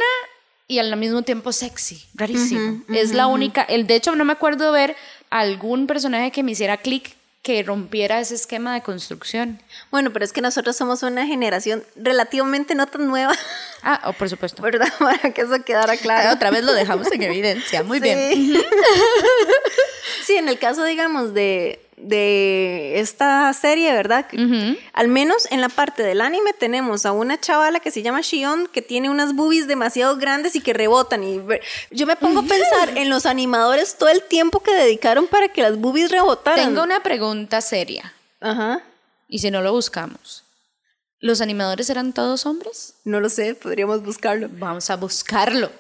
y 0.67 0.79
al 0.79 0.97
mismo 0.97 1.23
tiempo 1.23 1.53
sexy, 1.53 2.03
rarísimo. 2.15 2.83
es 2.89 3.13
la 3.13 3.27
única, 3.27 3.63
el 3.63 3.87
de 3.87 3.97
hecho 3.97 4.17
no 4.17 4.25
me 4.25 4.33
acuerdo 4.33 4.73
ver 4.73 4.97
algún 5.35 5.89
personaje 5.89 6.31
que 6.31 6.45
me 6.45 6.53
hiciera 6.53 6.77
clic 6.77 7.17
que 7.43 7.63
rompiera 7.65 8.21
ese 8.21 8.37
esquema 8.37 8.73
de 8.73 8.83
construcción. 8.83 9.61
Bueno, 9.91 10.13
pero 10.13 10.25
es 10.25 10.33
que 10.33 10.41
nosotros 10.41 10.77
somos 10.77 11.03
una 11.03 11.27
generación 11.27 11.83
relativamente 11.97 12.77
no 12.77 12.87
tan 12.87 13.09
nueva. 13.09 13.35
Ah, 13.83 14.01
oh, 14.07 14.13
por 14.13 14.31
supuesto. 14.31 14.63
¿Verdad? 14.63 14.91
Para 14.99 15.33
que 15.33 15.43
eso 15.43 15.63
quedara 15.65 15.97
claro. 15.97 16.33
otra 16.33 16.51
vez 16.51 16.63
lo 16.63 16.73
dejamos 16.73 17.11
en 17.11 17.23
evidencia. 17.23 17.83
Muy 17.83 17.99
bien. 17.99 18.63
sí, 20.25 20.37
en 20.37 20.49
el 20.49 20.59
caso, 20.59 20.85
digamos, 20.85 21.35
de, 21.35 21.84
de 21.97 22.99
esta 23.01 23.53
serie, 23.53 23.93
¿verdad? 23.93 24.27
Al 24.93 25.09
menos 25.09 25.47
en 25.51 25.61
la 25.61 25.69
parte 25.69 26.03
del 26.03 26.21
anime 26.21 26.53
tenemos 26.53 27.07
a 27.07 27.13
una 27.13 27.39
chavala 27.41 27.81
que 27.81 27.91
se 27.91 28.03
llama 28.03 28.21
Shion 28.21 28.67
que 28.67 28.83
tiene 28.83 29.11
unas 29.11 29.35
boobies 29.35 29.67
demasiado 29.67 30.17
grandes 30.17 30.57
y 30.57 30.61
que 30.61 30.73
rebotan. 30.73 31.23
Y 31.23 31.41
yo 31.91 32.07
me 32.07 32.17
pongo 32.17 32.41
a 32.41 32.45
pensar 32.45 32.97
en 32.97 33.11
los 33.11 33.27
animadores 33.27 33.97
todo 33.97 34.09
el 34.09 34.23
tiempo 34.23 34.61
que 34.61 34.75
dedicaron 34.75 35.27
para 35.27 35.49
que 35.49 35.63
las 35.63 35.79
boobies 35.79 36.11
rebotaran. 36.11 36.65
Tengo 36.65 36.83
una 36.83 37.03
pregunta 37.03 37.61
seria. 37.61 38.13
Ajá. 38.41 38.83
¿Y 39.29 39.39
si 39.39 39.51
no 39.51 39.63
lo 39.63 39.73
buscamos? 39.73 40.45
¿Los 41.21 41.41
animadores 41.41 41.89
eran 41.89 42.13
todos 42.13 42.45
hombres? 42.45 42.95
No 43.05 43.21
lo 43.21 43.31
sé, 43.31 43.55
podríamos 43.55 44.03
buscarlo. 44.03 44.49
Vamos 44.53 44.91
a 44.91 44.97
buscarlo. 44.97 45.71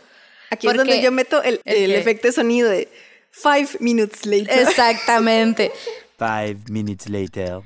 Aquí 0.50 0.68
es 0.68 0.74
donde 0.74 1.02
yo 1.02 1.12
meto 1.12 1.42
el, 1.42 1.60
efecto 1.64 2.28
de 2.28 2.32
sonido 2.32 2.70
de 2.70 2.88
five 3.30 3.68
minutes 3.80 4.24
later. 4.24 4.60
Exactamente. 4.60 5.70
Five 6.18 6.70
minutes 6.70 7.08
later. 7.08 7.60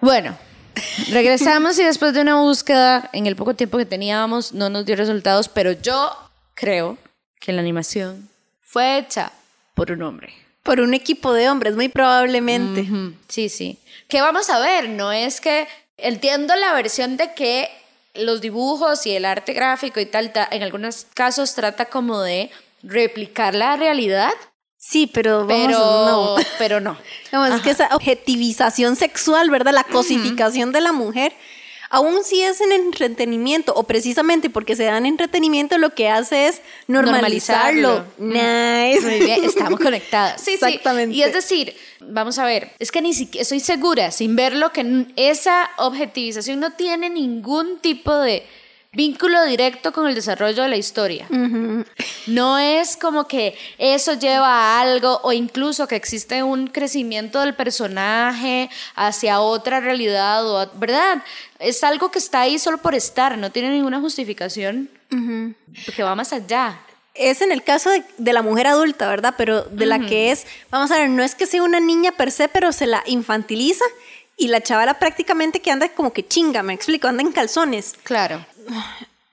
Bueno, 0.00 0.36
Regresamos 1.10 1.78
y 1.78 1.84
después 1.84 2.14
de 2.14 2.20
una 2.20 2.40
búsqueda, 2.40 3.08
en 3.12 3.26
el 3.26 3.36
poco 3.36 3.54
tiempo 3.54 3.78
que 3.78 3.86
teníamos, 3.86 4.52
no 4.52 4.68
nos 4.70 4.84
dio 4.84 4.96
resultados, 4.96 5.48
pero 5.48 5.72
yo 5.72 6.12
creo 6.54 6.98
que 7.40 7.52
la 7.52 7.60
animación 7.60 8.28
fue 8.60 8.98
hecha 8.98 9.32
por 9.74 9.92
un 9.92 10.02
hombre. 10.02 10.34
Por 10.62 10.80
un 10.80 10.94
equipo 10.94 11.32
de 11.32 11.48
hombres, 11.48 11.74
muy 11.74 11.88
probablemente. 11.88 12.86
Sí, 13.28 13.48
sí. 13.48 13.78
¿Qué 14.08 14.20
vamos 14.20 14.48
a 14.50 14.58
ver? 14.58 14.88
No 14.88 15.12
es 15.12 15.40
que 15.40 15.68
entiendo 15.98 16.56
la 16.56 16.72
versión 16.72 17.16
de 17.16 17.34
que 17.34 17.68
los 18.14 18.40
dibujos 18.40 19.06
y 19.06 19.14
el 19.14 19.24
arte 19.24 19.52
gráfico 19.52 20.00
y 20.00 20.06
tal, 20.06 20.32
en 20.50 20.62
algunos 20.62 21.06
casos 21.12 21.54
trata 21.54 21.86
como 21.86 22.22
de 22.22 22.50
replicar 22.82 23.54
la 23.54 23.76
realidad. 23.76 24.32
Sí, 24.86 25.06
pero, 25.06 25.46
pero 25.48 25.70
no. 25.70 26.36
Pero 26.58 26.80
no. 26.80 26.96
es 27.46 27.62
que 27.62 27.70
esa 27.70 27.88
objetivización 27.92 28.96
sexual, 28.96 29.50
¿verdad? 29.50 29.72
La 29.72 29.84
cosificación 29.84 30.72
de 30.72 30.82
la 30.82 30.92
mujer 30.92 31.32
aún 31.94 32.24
si 32.24 32.42
es 32.42 32.60
en 32.60 32.72
entretenimiento 32.72 33.72
o 33.74 33.84
precisamente 33.84 34.50
porque 34.50 34.74
se 34.74 34.82
dan 34.82 35.06
entretenimiento, 35.06 35.78
lo 35.78 35.94
que 35.94 36.08
hace 36.08 36.48
es 36.48 36.60
normalizarlo. 36.88 38.04
Nice. 38.18 39.00
Muy 39.02 39.20
bien, 39.20 39.44
estamos 39.44 39.78
conectadas. 39.78 40.40
Sí, 40.44 40.54
Exactamente. 40.54 41.16
Y 41.16 41.22
es 41.22 41.32
decir, 41.32 41.74
vamos 42.00 42.38
a 42.38 42.44
ver, 42.44 42.72
es 42.78 42.90
que 42.90 43.00
ni 43.00 43.14
siquiera 43.14 43.42
estoy 43.42 43.60
segura, 43.60 44.10
sin 44.10 44.34
verlo, 44.34 44.72
que 44.72 45.06
esa 45.16 45.70
objetivización 45.78 46.60
no 46.60 46.72
tiene 46.72 47.08
ningún 47.08 47.78
tipo 47.78 48.14
de 48.16 48.44
vínculo 48.94 49.44
directo 49.44 49.92
con 49.92 50.06
el 50.06 50.14
desarrollo 50.14 50.62
de 50.62 50.68
la 50.68 50.76
historia. 50.76 51.26
No 52.26 52.58
es 52.58 52.96
como 52.96 53.26
que 53.26 53.56
eso 53.78 54.14
lleva 54.14 54.48
a 54.48 54.80
algo 54.80 55.20
o 55.22 55.32
incluso 55.32 55.86
que 55.86 55.96
existe 55.96 56.42
un 56.42 56.68
crecimiento 56.68 57.40
del 57.40 57.54
personaje 57.54 58.70
hacia 58.94 59.40
otra 59.40 59.80
realidad, 59.80 60.46
o, 60.46 60.70
¿verdad? 60.78 61.22
Es 61.58 61.84
algo 61.84 62.10
que 62.10 62.18
está 62.18 62.42
ahí 62.42 62.58
solo 62.58 62.78
por 62.78 62.94
estar, 62.94 63.36
no 63.38 63.50
tiene 63.50 63.70
ninguna 63.70 64.00
justificación 64.00 64.90
que 65.94 66.02
va 66.02 66.14
más 66.14 66.32
allá. 66.32 66.80
Es 67.14 67.42
en 67.42 67.52
el 67.52 67.62
caso 67.62 67.90
de, 67.90 68.32
la 68.32 68.42
mujer 68.42 68.66
adulta, 68.66 69.08
¿verdad? 69.08 69.34
Pero 69.38 69.62
de 69.62 69.86
la 69.86 70.00
que 70.00 70.32
es, 70.32 70.46
vamos 70.70 70.90
a 70.90 70.98
ver, 70.98 71.08
no 71.08 71.22
es 71.22 71.36
que 71.36 71.46
sea 71.46 71.62
una 71.62 71.78
niña 71.78 72.10
per 72.12 72.32
se, 72.32 72.48
pero 72.48 72.72
se 72.72 72.86
la 72.86 73.04
infantiliza 73.06 73.84
y 74.36 74.48
la 74.48 74.60
chavala 74.60 74.98
prácticamente 74.98 75.60
que 75.60 75.70
anda 75.70 75.88
como 75.90 76.12
que 76.12 76.26
chinga, 76.26 76.62
me 76.62 76.74
explico, 76.74 77.06
anda 77.06 77.22
en 77.22 77.30
calzones. 77.30 77.94
Claro. 78.02 78.44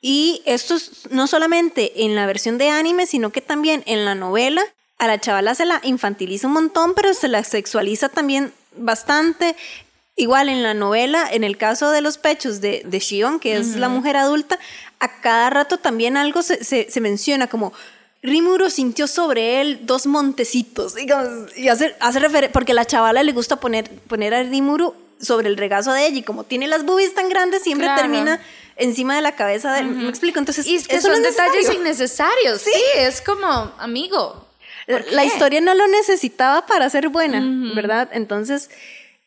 Y 0.01 0.41
esto 0.45 0.75
es 0.75 1.11
no 1.11 1.27
solamente 1.27 2.03
en 2.03 2.15
la 2.15 2.25
versión 2.25 2.57
de 2.57 2.69
anime, 2.69 3.05
sino 3.05 3.31
que 3.31 3.41
también 3.41 3.83
en 3.85 4.05
la 4.05 4.15
novela. 4.15 4.63
A 4.97 5.07
la 5.07 5.19
chavala 5.19 5.55
se 5.55 5.65
la 5.65 5.79
infantiliza 5.83 6.47
un 6.47 6.53
montón, 6.53 6.93
pero 6.95 7.13
se 7.13 7.27
la 7.27 7.43
sexualiza 7.43 8.09
también 8.09 8.53
bastante. 8.75 9.55
Igual 10.15 10.49
en 10.49 10.63
la 10.63 10.73
novela, 10.73 11.27
en 11.31 11.43
el 11.43 11.57
caso 11.57 11.89
de 11.91 12.01
los 12.01 12.17
pechos 12.17 12.61
de, 12.61 12.83
de 12.85 12.99
Shion, 12.99 13.39
que 13.39 13.57
es 13.57 13.75
la 13.75 13.89
mujer 13.89 14.17
adulta, 14.17 14.59
a 14.99 15.21
cada 15.21 15.49
rato 15.49 15.77
también 15.77 16.17
algo 16.17 16.43
se, 16.43 16.63
se, 16.63 17.01
menciona 17.01 17.47
como 17.47 17.73
Rimuro 18.21 18.69
sintió 18.69 19.07
sobre 19.07 19.61
él 19.61 19.79
dos 19.83 20.05
montecitos, 20.05 20.93
digamos, 20.93 21.57
y 21.57 21.69
hace, 21.69 21.95
hace 21.99 22.19
referencia, 22.19 22.51
porque 22.51 22.73
a 22.73 22.75
la 22.75 22.85
chavala 22.85 23.23
le 23.23 23.31
gusta 23.31 23.59
poner, 23.59 23.89
poner 23.89 24.35
a 24.35 24.43
Rimuro 24.43 24.95
sobre 25.19 25.47
el 25.47 25.57
regazo 25.57 25.91
de 25.91 26.05
ella, 26.05 26.19
y 26.19 26.23
como 26.23 26.43
tiene 26.43 26.67
las 26.67 26.85
boobies 26.85 27.15
tan 27.15 27.29
grandes, 27.29 27.63
siempre 27.63 27.89
termina 27.95 28.39
encima 28.81 29.15
de 29.15 29.21
la 29.21 29.35
cabeza 29.35 29.73
de 29.73 29.83
¿Me 29.83 30.09
explico? 30.09 30.39
Entonces, 30.39 30.65
y 30.67 30.81
que 30.83 30.99
son 31.01 31.21
detalles 31.21 31.71
innecesarios. 31.73 32.61
¿Sí? 32.61 32.71
es 32.97 33.21
como, 33.21 33.47
amigo. 33.77 34.47
La 35.11 35.23
historia 35.23 35.61
no 35.61 35.73
lo 35.73 35.87
necesitaba 35.87 36.65
para 36.65 36.89
ser 36.89 37.09
buena, 37.09 37.41
¿verdad? 37.73 38.09
Entonces, 38.11 38.69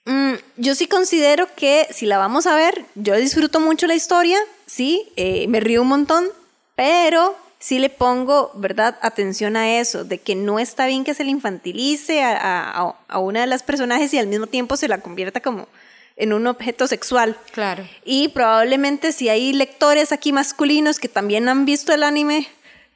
mm, 0.05 0.35
yo 0.57 0.75
sí 0.75 0.87
considero 0.87 1.49
que 1.55 1.87
si 1.91 2.07
la 2.07 2.19
vamos 2.19 2.47
a 2.47 2.55
ver, 2.55 2.85
yo 2.95 3.15
disfruto 3.15 3.61
mucho 3.61 3.87
la 3.87 3.95
historia, 3.95 4.39
sí, 4.67 5.09
eh, 5.17 5.47
me 5.49 5.61
río 5.61 5.83
un 5.83 5.89
montón, 5.89 6.27
pero 6.75 7.37
sí 7.61 7.79
le 7.79 7.89
pongo, 7.89 8.51
¿verdad?, 8.57 8.99
atención 9.01 9.57
a 9.57 9.79
eso, 9.79 10.05
de 10.05 10.19
que 10.19 10.35
no 10.35 10.59
está 10.59 10.87
bien 10.87 11.05
que 11.05 11.15
se 11.15 11.25
le 11.25 11.31
infantilice 11.31 12.23
a, 12.23 12.95
a 13.09 13.19
una 13.21 13.41
de 13.41 13.47
las 13.47 13.63
personajes 13.63 14.13
y 14.13 14.19
al 14.19 14.27
mismo 14.27 14.49
tiempo 14.49 14.77
se 14.77 14.89
la 14.89 14.99
convierta 14.99 15.41
como 15.41 15.67
en 16.17 16.33
un 16.33 16.47
objeto 16.47 16.87
sexual. 16.87 17.37
Claro. 17.53 17.89
Y 18.05 18.29
probablemente 18.29 19.13
si 19.13 19.29
hay 19.29 19.53
lectores 19.53 20.13
aquí 20.13 20.33
masculinos 20.33 20.99
que 20.99 21.09
también 21.09 21.49
han 21.49 21.65
visto 21.65 21.93
el 21.93 22.03
anime, 22.03 22.49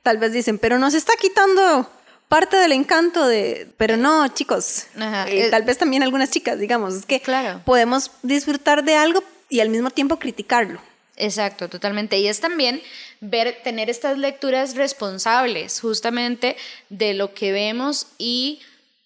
tal 0.03 0.19
vez 0.19 0.33
dicen, 0.33 0.59
pero 0.59 0.79
nos 0.79 0.95
está 0.95 1.13
quitando 1.21 1.91
parte 2.29 2.57
del 2.57 2.73
encanto 2.73 3.27
de, 3.27 3.69
pero 3.77 3.97
no, 3.97 4.29
chicos, 4.29 4.87
eh, 4.97 5.25
eh, 5.29 5.49
tal 5.51 5.63
vez 5.63 5.79
también 5.79 6.03
algunas 6.03 6.31
chicas, 6.31 6.59
digamos, 6.59 6.95
es 6.95 7.07
que 7.07 7.21
claro. 7.21 7.63
podemos 7.65 8.11
disfrutar 8.23 8.85
de 8.85 8.97
algo 8.97 9.25
y 9.49 9.61
al 9.61 9.71
mismo 9.71 9.91
tiempo 9.91 10.19
criticarlo. 10.19 10.81
Exacto, 11.17 11.69
totalmente. 11.69 12.19
Y 12.19 12.29
es 12.29 12.41
también 12.41 12.81
ver, 13.21 13.61
tener 13.65 13.91
estas 13.91 14.19
lecturas 14.19 14.77
responsables 14.77 15.81
justamente 15.81 16.57
de 16.91 17.15
lo 17.15 17.35
que 17.35 17.51
vemos 17.51 18.07
y 18.19 18.61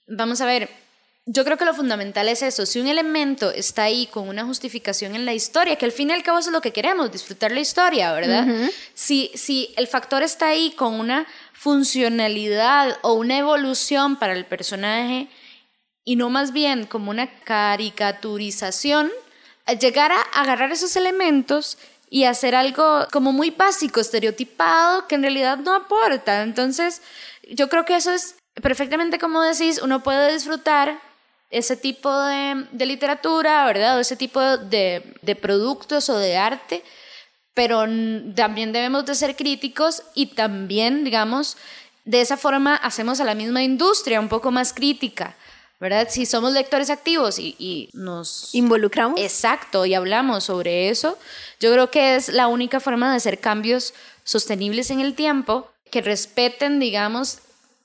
vamos 0.06 0.40
a 0.42 0.46
ver, 0.46 0.68
yo 1.26 1.44
creo 1.44 1.56
que 1.56 1.64
lo 1.64 1.74
fundamental 1.74 2.28
es 2.28 2.42
eso, 2.42 2.66
si 2.66 2.80
un 2.80 2.88
elemento 2.88 3.50
está 3.52 3.84
ahí 3.84 4.06
con 4.06 4.28
una 4.28 4.44
justificación 4.44 5.14
en 5.14 5.24
la 5.24 5.34
historia, 5.34 5.76
que 5.76 5.84
al 5.84 5.92
fin 5.92 6.10
y 6.10 6.12
al 6.12 6.22
cabo 6.22 6.40
es 6.40 6.48
lo 6.48 6.60
que 6.60 6.72
queremos, 6.72 7.12
disfrutar 7.12 7.52
la 7.52 7.60
historia, 7.60 8.12
¿verdad? 8.12 8.46
si, 8.94 9.30
si 9.34 9.72
el 9.76 9.86
factor 9.86 10.22
está 10.22 10.48
ahí 10.48 10.72
con 10.72 10.98
una 10.98 11.26
funcionalidad 11.52 12.98
o 13.02 13.12
una 13.12 13.38
evolución 13.38 14.16
para 14.16 14.32
el 14.32 14.46
personaje 14.46 15.28
y 16.04 16.16
no 16.16 16.28
más 16.28 16.52
bien 16.52 16.86
como 16.86 17.12
una 17.12 17.32
caricaturización, 17.44 19.12
llegar 19.80 20.10
a 20.10 20.20
agarrar 20.34 20.72
esos 20.72 20.96
elementos 20.96 21.78
y 22.10 22.24
hacer 22.24 22.56
algo 22.56 23.06
como 23.12 23.30
muy 23.30 23.50
básico, 23.50 24.00
estereotipado, 24.00 25.06
que 25.06 25.14
en 25.14 25.22
realidad 25.22 25.58
no 25.58 25.74
aporta. 25.74 26.42
Entonces, 26.42 27.00
yo 27.48 27.68
creo 27.68 27.84
que 27.84 27.94
eso 27.94 28.10
es 28.10 28.34
perfectamente 28.60 29.18
como 29.18 29.40
decís, 29.40 29.80
uno 29.82 30.02
puede 30.02 30.32
disfrutar 30.32 31.00
ese 31.52 31.76
tipo 31.76 32.10
de, 32.10 32.66
literatura, 32.86 33.64
¿verdad? 33.66 33.98
O 33.98 34.00
ese 34.00 34.16
tipo 34.16 34.40
de, 34.40 35.38
productos 35.40 36.08
o 36.08 36.18
de 36.18 36.36
arte, 36.36 36.82
pero 37.54 37.80
también 38.34 38.72
debemos 38.72 39.04
de 39.04 39.14
ser 39.14 39.36
críticos 39.36 40.02
y 40.14 40.34
también, 40.34 41.04
digamos, 41.04 41.58
de 42.06 42.22
esa 42.22 42.38
forma 42.38 42.74
hacemos 42.74 43.20
a 43.20 43.24
la 43.24 43.34
misma 43.34 43.62
industria 43.62 44.18
un 44.18 44.28
poco 44.28 44.50
más 44.50 44.72
crítica. 44.72 45.36
¿verdad? 45.78 46.06
Si 46.08 46.26
somos 46.26 46.52
lectores 46.52 46.90
activos 46.90 47.40
y, 47.40 47.56
y, 47.58 47.90
nos 47.92 48.54
involucramos. 48.54 49.20
Exacto, 49.20 49.84
y 49.84 49.94
hablamos 49.94 50.44
sobre 50.44 50.90
eso, 50.90 51.18
yo 51.58 51.72
creo 51.72 51.90
que 51.90 52.14
es 52.14 52.28
la 52.28 52.46
única 52.46 52.78
forma 52.78 53.10
de 53.10 53.16
hacer 53.16 53.40
cambios 53.40 53.92
sostenibles 54.22 54.92
en 54.92 55.00
el 55.00 55.14
tiempo 55.14 55.68
que 55.90 56.00
respeten, 56.00 56.78
digamos, 56.78 57.40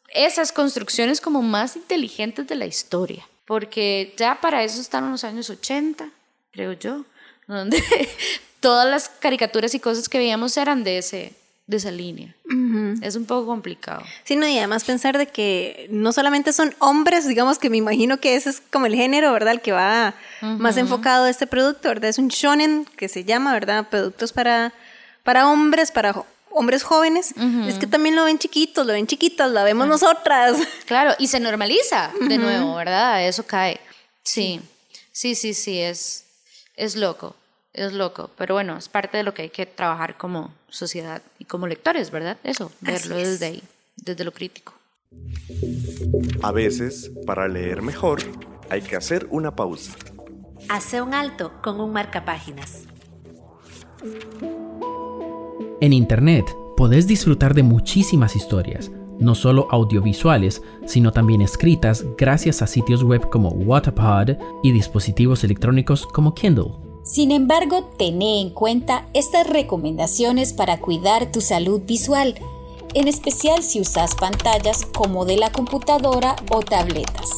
esas 0.10 0.52
construcciones 0.52 1.20
como 1.22 1.42
más 1.42 1.76
inteligentes 1.76 2.46
de 2.46 2.56
la 2.56 2.68
historia 2.68 3.28
porque 3.48 4.14
ya 4.18 4.40
para 4.42 4.62
eso 4.64 4.80
están 4.82 5.10
los 5.10 5.24
años 5.24 5.50
80, 5.50 6.10
creo 6.52 6.74
yo, 6.74 7.06
donde 7.48 7.82
todas 8.60 8.88
las 8.88 9.08
caricaturas 9.08 9.74
y 9.74 9.80
cosas 9.80 10.10
que 10.10 10.18
veíamos 10.18 10.58
eran 10.58 10.84
de, 10.84 10.98
ese, 10.98 11.34
de 11.66 11.78
esa 11.78 11.90
línea. 11.90 12.36
Es 13.02 13.16
un 13.16 13.26
poco 13.26 13.48
complicado. 13.48 14.04
Sí, 14.26 14.36
no, 14.36 14.46
y 14.46 14.58
además 14.58 14.84
pensar 14.84 15.18
de 15.18 15.28
que 15.28 15.88
no 15.90 16.12
solamente 16.12 16.52
son 16.52 16.76
hombres, 16.80 17.26
digamos 17.26 17.58
que 17.58 17.70
me 17.70 17.78
imagino 17.78 18.20
que 18.20 18.36
ese 18.36 18.50
es 18.50 18.62
como 18.70 18.86
el 18.86 18.96
género, 18.96 19.32
¿verdad? 19.32 19.54
El 19.54 19.62
que 19.62 19.72
va 19.72 20.14
más 20.42 20.76
enfocado 20.76 21.26
a 21.26 21.30
este 21.30 21.48
producto, 21.48 21.88
¿verdad? 21.88 22.10
Es 22.10 22.18
un 22.18 22.28
shonen 22.28 22.86
que 22.98 23.08
se 23.08 23.24
llama, 23.24 23.54
¿verdad? 23.54 23.88
Productos 23.90 24.34
para, 24.34 24.74
para 25.24 25.48
hombres, 25.48 25.92
para 25.92 26.26
hombres 26.52 26.84
jóvenes, 26.84 27.34
es 27.68 27.76
que 27.76 27.88
también 27.88 28.16
lo 28.16 28.24
ven 28.24 28.40
chiquitos, 28.40 28.86
lo 28.86 28.94
ven 28.94 29.08
chiquitas, 29.08 29.52
la 29.52 29.64
vemos 29.64 29.88
nosotras. 29.88 30.58
Claro, 30.86 31.14
y 31.20 31.28
se 31.28 31.40
normaliza 31.40 32.12
de 32.28 32.38
nuevo, 32.38 32.76
¿verdad? 32.76 33.28
Eso 33.28 33.46
cae. 33.46 33.80
Sí, 34.24 34.62
sí, 35.12 35.36
sí, 35.36 35.54
sí, 35.54 35.80
es, 35.80 36.26
es 36.76 36.96
loco, 36.96 37.36
es 37.74 37.94
loco. 37.94 38.30
Pero 38.38 38.56
bueno, 38.56 38.78
es 38.78 38.90
parte 38.90 39.18
de 39.18 39.24
lo 39.24 39.34
que 39.34 39.44
hay 39.44 39.50
que 39.50 39.66
trabajar 39.66 40.18
como 40.18 40.54
sociedad 40.70 41.22
y 41.40 41.46
como 41.46 41.68
lectores, 41.68 42.12
¿verdad? 42.12 42.38
Eso, 42.44 42.72
verlo 42.82 43.18
desde 43.18 43.46
ahí, 43.46 43.64
desde 43.96 44.24
lo 44.24 44.32
crítico. 44.32 44.74
A 46.42 46.52
veces, 46.52 47.12
para 47.26 47.48
leer 47.48 47.82
mejor, 47.82 48.22
hay 48.70 48.82
que 48.82 48.96
hacer 48.96 49.28
una 49.30 49.56
pausa. 49.56 49.94
Hace 50.70 51.02
un 51.02 51.14
alto 51.14 51.54
con 51.62 51.80
un 51.80 51.94
marcapáginas. 51.94 52.84
En 55.80 55.94
Internet 55.94 56.58
podés 56.76 57.06
disfrutar 57.06 57.54
de 57.54 57.62
muchísimas 57.62 58.36
historias, 58.36 58.92
no 59.20 59.36
solo 59.36 59.68
audiovisuales, 59.70 60.64
sino 60.88 61.12
también 61.12 61.42
escritas 61.42 62.04
gracias 62.18 62.64
a 62.64 62.68
sitios 62.68 63.04
web 63.04 63.30
como 63.30 63.50
Waterpod 63.50 64.38
y 64.64 64.72
dispositivos 64.72 65.44
electrónicos 65.44 66.08
como 66.08 66.34
Kindle. 66.34 66.72
Sin 67.04 67.30
embargo, 67.32 67.92
tené 67.96 68.42
en 68.42 68.50
cuenta 68.50 69.06
estas 69.14 69.48
recomendaciones 69.48 70.52
para 70.52 70.80
cuidar 70.80 71.32
tu 71.32 71.42
salud 71.42 71.84
visual, 71.86 72.34
en 72.96 73.08
especial 73.08 73.62
si 73.62 73.80
usas 73.80 74.16
pantallas 74.16 74.84
como 74.84 75.26
de 75.26 75.38
la 75.38 75.52
computadora 75.52 76.36
o 76.52 76.62
tabletas. 76.62 77.30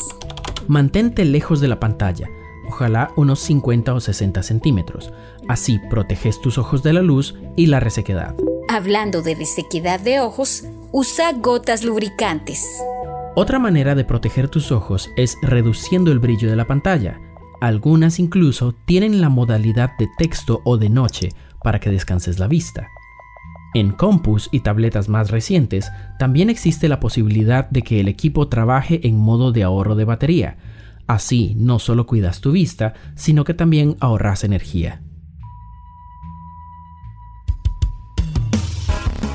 Mantente 0.70 1.26
lejos 1.26 1.60
de 1.60 1.68
la 1.68 1.82
pantalla 1.82 2.30
ojalá 2.70 3.12
unos 3.16 3.40
50 3.40 3.94
o 3.94 4.00
60 4.00 4.44
centímetros. 4.44 5.12
Así 5.50 5.80
proteges 5.90 6.40
tus 6.40 6.60
ojos 6.60 6.84
de 6.84 6.94
la 6.94 7.02
luz 7.02 7.34
y 7.56 7.66
la 7.66 7.80
resequedad. 7.80 8.36
Hablando 8.70 9.24
de 9.24 9.34
resequedad 9.34 10.00
de 10.00 10.20
ojos, 10.20 10.64
usa 10.92 11.34
gotas 11.34 11.84
lubricantes. 11.84 12.64
Otra 13.36 13.58
manera 13.58 13.96
de 13.96 14.06
proteger 14.06 14.48
tus 14.48 14.72
ojos 14.72 15.10
es 15.18 15.38
reduciendo 15.42 16.12
el 16.12 16.20
brillo 16.20 16.52
de 16.52 16.56
la 16.56 16.68
pantalla. 16.68 17.20
Algunas 17.62 18.20
incluso 18.20 18.76
tienen 18.86 19.22
la 19.22 19.30
modalidad 19.30 19.98
de 19.98 20.08
texto 20.20 20.62
o 20.66 20.78
de 20.78 20.90
noche 20.90 21.30
para 21.64 21.80
que 21.80 21.90
descanses 21.90 22.38
la 22.38 22.48
vista. 22.48 22.88
En 23.74 23.92
compus 23.92 24.50
y 24.52 24.60
tabletas 24.60 25.10
más 25.10 25.32
recientes 25.32 25.90
también 26.20 26.52
existe 26.52 26.88
la 26.88 27.00
posibilidad 27.00 27.68
de 27.72 27.82
que 27.82 28.00
el 28.00 28.08
equipo 28.08 28.50
trabaje 28.50 29.08
en 29.08 29.18
modo 29.18 29.52
de 29.52 29.64
ahorro 29.64 29.96
de 29.96 30.06
batería. 30.06 30.58
Así 31.08 31.56
no 31.58 31.80
solo 31.80 32.06
cuidas 32.06 32.40
tu 32.40 32.52
vista, 32.52 32.94
sino 33.16 33.46
que 33.46 33.56
también 33.56 33.98
ahorras 34.00 34.44
energía. 34.44 35.02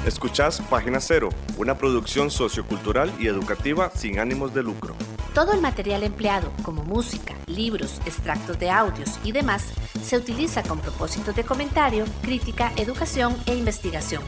Escuchás 0.07 0.61
Página 0.69 1.01
Cero, 1.01 1.31
una 1.57 1.79
producción 1.79 2.31
sociocultural 2.31 3.11
y 3.19 3.27
educativa 3.27 3.91
sin 3.95 4.19
ánimos 4.19 4.53
de 4.53 4.63
lucro. 4.63 4.95
Todo 5.33 5.55
el 5.55 5.63
material 5.63 6.03
empleado, 6.03 6.53
como 6.63 6.83
música, 6.83 7.35
libros, 7.47 8.03
extractos 8.05 8.59
de 8.59 8.71
audios 8.71 9.19
y 9.25 9.33
demás, 9.33 9.73
se 10.03 10.19
utiliza 10.19 10.63
con 10.63 10.79
propósitos 10.79 11.35
de 11.35 11.45
comentario, 11.45 12.05
crítica, 12.21 12.71
educación 12.77 13.35
e 13.47 13.55
investigación. 13.55 14.23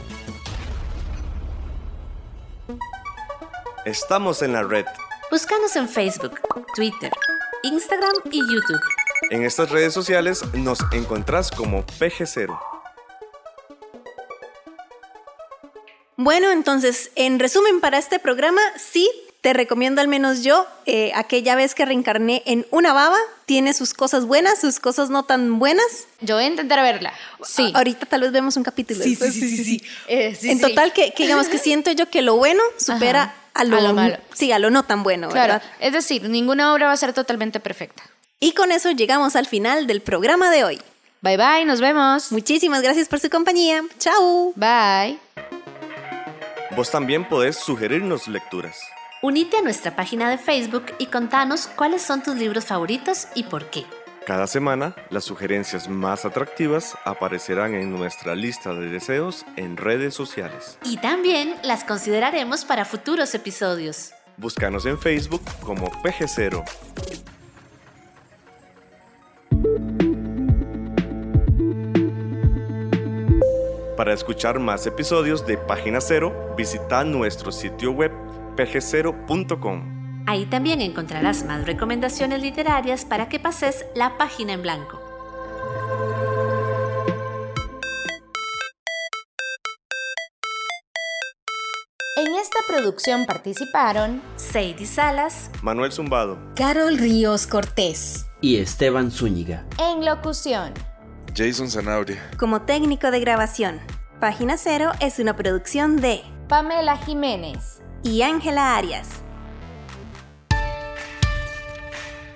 Estamos 3.85 4.41
en 4.41 4.53
la 4.53 4.63
red. 4.63 4.85
Búscanos 5.29 5.75
en 5.75 5.87
Facebook, 5.87 6.39
Twitter, 6.75 7.11
Instagram 7.61 8.15
y 8.31 8.39
YouTube. 8.39 8.81
En 9.29 9.43
estas 9.43 9.69
redes 9.69 9.93
sociales 9.93 10.43
nos 10.55 10.79
encontrás 10.91 11.51
como 11.51 11.85
PG0. 11.85 12.76
Bueno, 16.27 16.51
entonces, 16.51 17.09
en 17.15 17.39
resumen 17.39 17.79
para 17.79 17.97
este 17.97 18.19
programa, 18.19 18.59
sí, 18.75 19.09
te 19.39 19.53
recomiendo 19.53 20.01
al 20.01 20.09
menos 20.09 20.43
yo, 20.43 20.67
eh, 20.85 21.13
aquella 21.15 21.55
vez 21.55 21.73
que 21.73 21.85
reencarné 21.85 22.43
en 22.45 22.67
una 22.69 22.91
baba, 22.91 23.15
tiene 23.45 23.73
sus 23.73 23.93
cosas 23.93 24.25
buenas, 24.25 24.59
sus 24.59 24.81
cosas 24.81 25.09
no 25.09 25.23
tan 25.23 25.57
buenas. 25.57 25.85
Yo 26.19 26.35
voy 26.35 26.43
a 26.43 26.47
intentar 26.47 26.81
verla. 26.81 27.13
Sí. 27.45 27.71
A- 27.73 27.77
ahorita 27.77 28.07
tal 28.07 28.19
vez 28.19 28.33
vemos 28.33 28.57
un 28.57 28.63
capítulo. 28.63 29.01
Sí, 29.01 29.15
sí, 29.15 29.31
sí, 29.31 29.55
sí, 29.55 29.63
sí. 29.63 29.81
Eh, 30.09 30.35
sí, 30.37 30.49
en 30.49 30.57
sí. 30.57 30.63
total, 30.63 30.91
que, 30.91 31.13
que 31.13 31.23
digamos 31.23 31.47
que 31.47 31.57
siento 31.69 31.91
yo 31.93 32.09
que 32.09 32.21
lo 32.21 32.35
bueno 32.35 32.61
supera 32.75 33.21
Ajá. 33.23 33.35
a, 33.53 33.63
lo, 33.63 33.77
A 33.77 33.79
lo 33.79 33.93
malo. 33.93 34.17
Sí, 34.33 34.51
a 34.51 34.59
lo 34.59 34.69
no 34.69 34.83
tan 34.83 35.03
bueno, 35.03 35.29
Claro, 35.29 35.53
¿verdad? 35.53 35.69
es 35.79 35.93
decir, 35.93 36.27
ninguna 36.27 36.73
obra 36.73 36.87
va 36.87 36.91
a 36.91 36.97
ser 36.97 37.13
totalmente 37.13 37.61
perfecta. 37.61 38.03
Y 38.41 38.51
con 38.51 38.73
eso 38.73 38.91
llegamos 38.91 39.37
al 39.37 39.45
final 39.45 39.87
del 39.87 40.01
programa 40.01 40.51
de 40.51 40.65
hoy. 40.65 40.81
Bye 41.21 41.37
bye, 41.37 41.63
nos 41.63 41.79
vemos. 41.79 42.33
Muchísimas 42.33 42.81
gracias 42.81 43.07
por 43.07 43.21
su 43.21 43.29
compañía. 43.29 43.81
Chao. 43.97 44.51
Bye. 44.57 45.25
Vos 46.77 46.91
también 46.91 47.27
podés 47.27 47.55
sugerirnos 47.55 48.27
lecturas. 48.27 48.79
Unite 49.23 49.57
a 49.57 49.61
nuestra 49.63 49.95
página 49.95 50.29
de 50.29 50.37
Facebook 50.37 50.85
y 50.99 51.07
contanos 51.07 51.65
cuáles 51.65 52.03
son 52.03 52.21
tus 52.21 52.35
libros 52.35 52.65
favoritos 52.65 53.29
y 53.33 53.45
por 53.45 53.71
qué. 53.71 53.83
Cada 54.27 54.45
semana, 54.45 54.93
las 55.09 55.23
sugerencias 55.23 55.89
más 55.89 56.23
atractivas 56.23 56.95
aparecerán 57.03 57.73
en 57.73 57.89
nuestra 57.89 58.35
lista 58.35 58.75
de 58.75 58.89
deseos 58.89 59.43
en 59.55 59.75
redes 59.75 60.13
sociales. 60.13 60.77
Y 60.83 60.97
también 60.97 61.55
las 61.63 61.83
consideraremos 61.83 62.63
para 62.63 62.85
futuros 62.85 63.33
episodios. 63.33 64.11
Búscanos 64.37 64.85
en 64.85 64.99
Facebook 64.99 65.41
como 65.61 65.89
PG0. 66.03 66.63
Escuchar 74.17 74.59
más 74.59 74.85
episodios 74.85 75.45
de 75.45 75.57
Página 75.57 76.01
Cero, 76.01 76.53
visita 76.57 77.03
nuestro 77.03 77.51
sitio 77.51 77.91
web 77.91 78.11
pg0.com. 78.55 80.23
Ahí 80.27 80.45
también 80.47 80.81
encontrarás 80.81 81.45
más 81.45 81.65
recomendaciones 81.65 82.41
literarias 82.41 83.05
para 83.05 83.29
que 83.29 83.39
pases 83.39 83.85
la 83.95 84.17
página 84.17 84.53
en 84.53 84.61
blanco. 84.63 84.99
En 92.17 92.33
esta 92.33 92.59
producción 92.67 93.25
participaron 93.27 94.21
Sadie 94.37 94.85
Salas, 94.87 95.51
Manuel 95.61 95.91
Zumbado, 95.91 96.39
Carol 96.55 96.97
Ríos 96.97 97.45
Cortés. 97.45 98.25
Y 98.41 98.57
Esteban 98.57 99.11
Zúñiga. 99.11 99.65
en 99.79 100.03
locución. 100.03 100.73
Jason 101.35 101.69
Zanabria. 101.69 102.17
Como 102.39 102.63
técnico 102.63 103.11
de 103.11 103.19
grabación, 103.19 103.79
Página 104.19 104.57
Cero 104.57 104.91
es 104.99 105.19
una 105.19 105.35
producción 105.35 105.97
de 105.97 106.23
Pamela 106.49 106.97
Jiménez. 106.97 107.83
y 108.01 108.23
Ángela 108.23 108.75
Arias. 108.75 109.21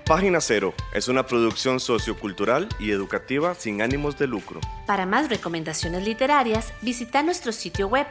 Página 0.06 0.41
Cero 0.41 0.76
es 0.94 1.08
una 1.08 1.26
producción 1.26 1.80
sociocultural 1.80 2.70
y 2.80 2.91
educativa 2.91 3.56
sin 3.56 3.82
ánimos 3.82 4.20
de 4.20 4.28
lucro. 4.28 4.60
Para 4.86 5.08
más 5.08 5.30
recomendaciones 5.30 6.06
literarias, 6.06 6.72
visita 6.84 7.24
nuestro 7.24 7.52
sitio 7.52 7.88
web 7.88 8.06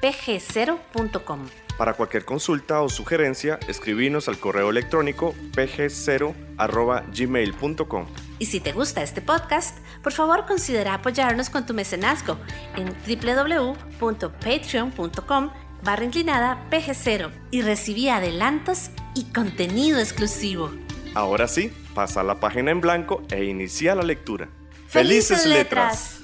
pg0.com. 0.00 1.40
Para 1.76 1.92
cualquier 1.92 2.24
consulta 2.24 2.80
o 2.80 2.88
sugerencia, 2.88 3.58
escribinos 3.68 4.26
al 4.28 4.38
correo 4.38 4.70
electrónico 4.70 5.34
pg0.gmail.com. 5.54 8.06
Y 8.42 8.46
si 8.46 8.58
te 8.58 8.72
gusta 8.72 9.04
este 9.04 9.22
podcast, 9.22 9.78
por 10.02 10.12
favor 10.12 10.46
considera 10.46 10.94
apoyarnos 10.94 11.48
con 11.48 11.64
tu 11.64 11.74
mecenazgo 11.74 12.38
en 12.74 12.92
www.patreon.com 13.06 15.50
barra 15.84 16.04
inclinada 16.04 16.66
pg0 16.68 17.30
y 17.52 17.62
recibí 17.62 18.08
adelantos 18.08 18.90
y 19.14 19.26
contenido 19.26 20.00
exclusivo. 20.00 20.72
Ahora 21.14 21.46
sí, 21.46 21.70
pasa 21.94 22.24
la 22.24 22.40
página 22.40 22.72
en 22.72 22.80
blanco 22.80 23.22
e 23.30 23.44
inicia 23.44 23.94
la 23.94 24.02
lectura. 24.02 24.48
¡Felices 24.88 25.46
letras! 25.46 26.21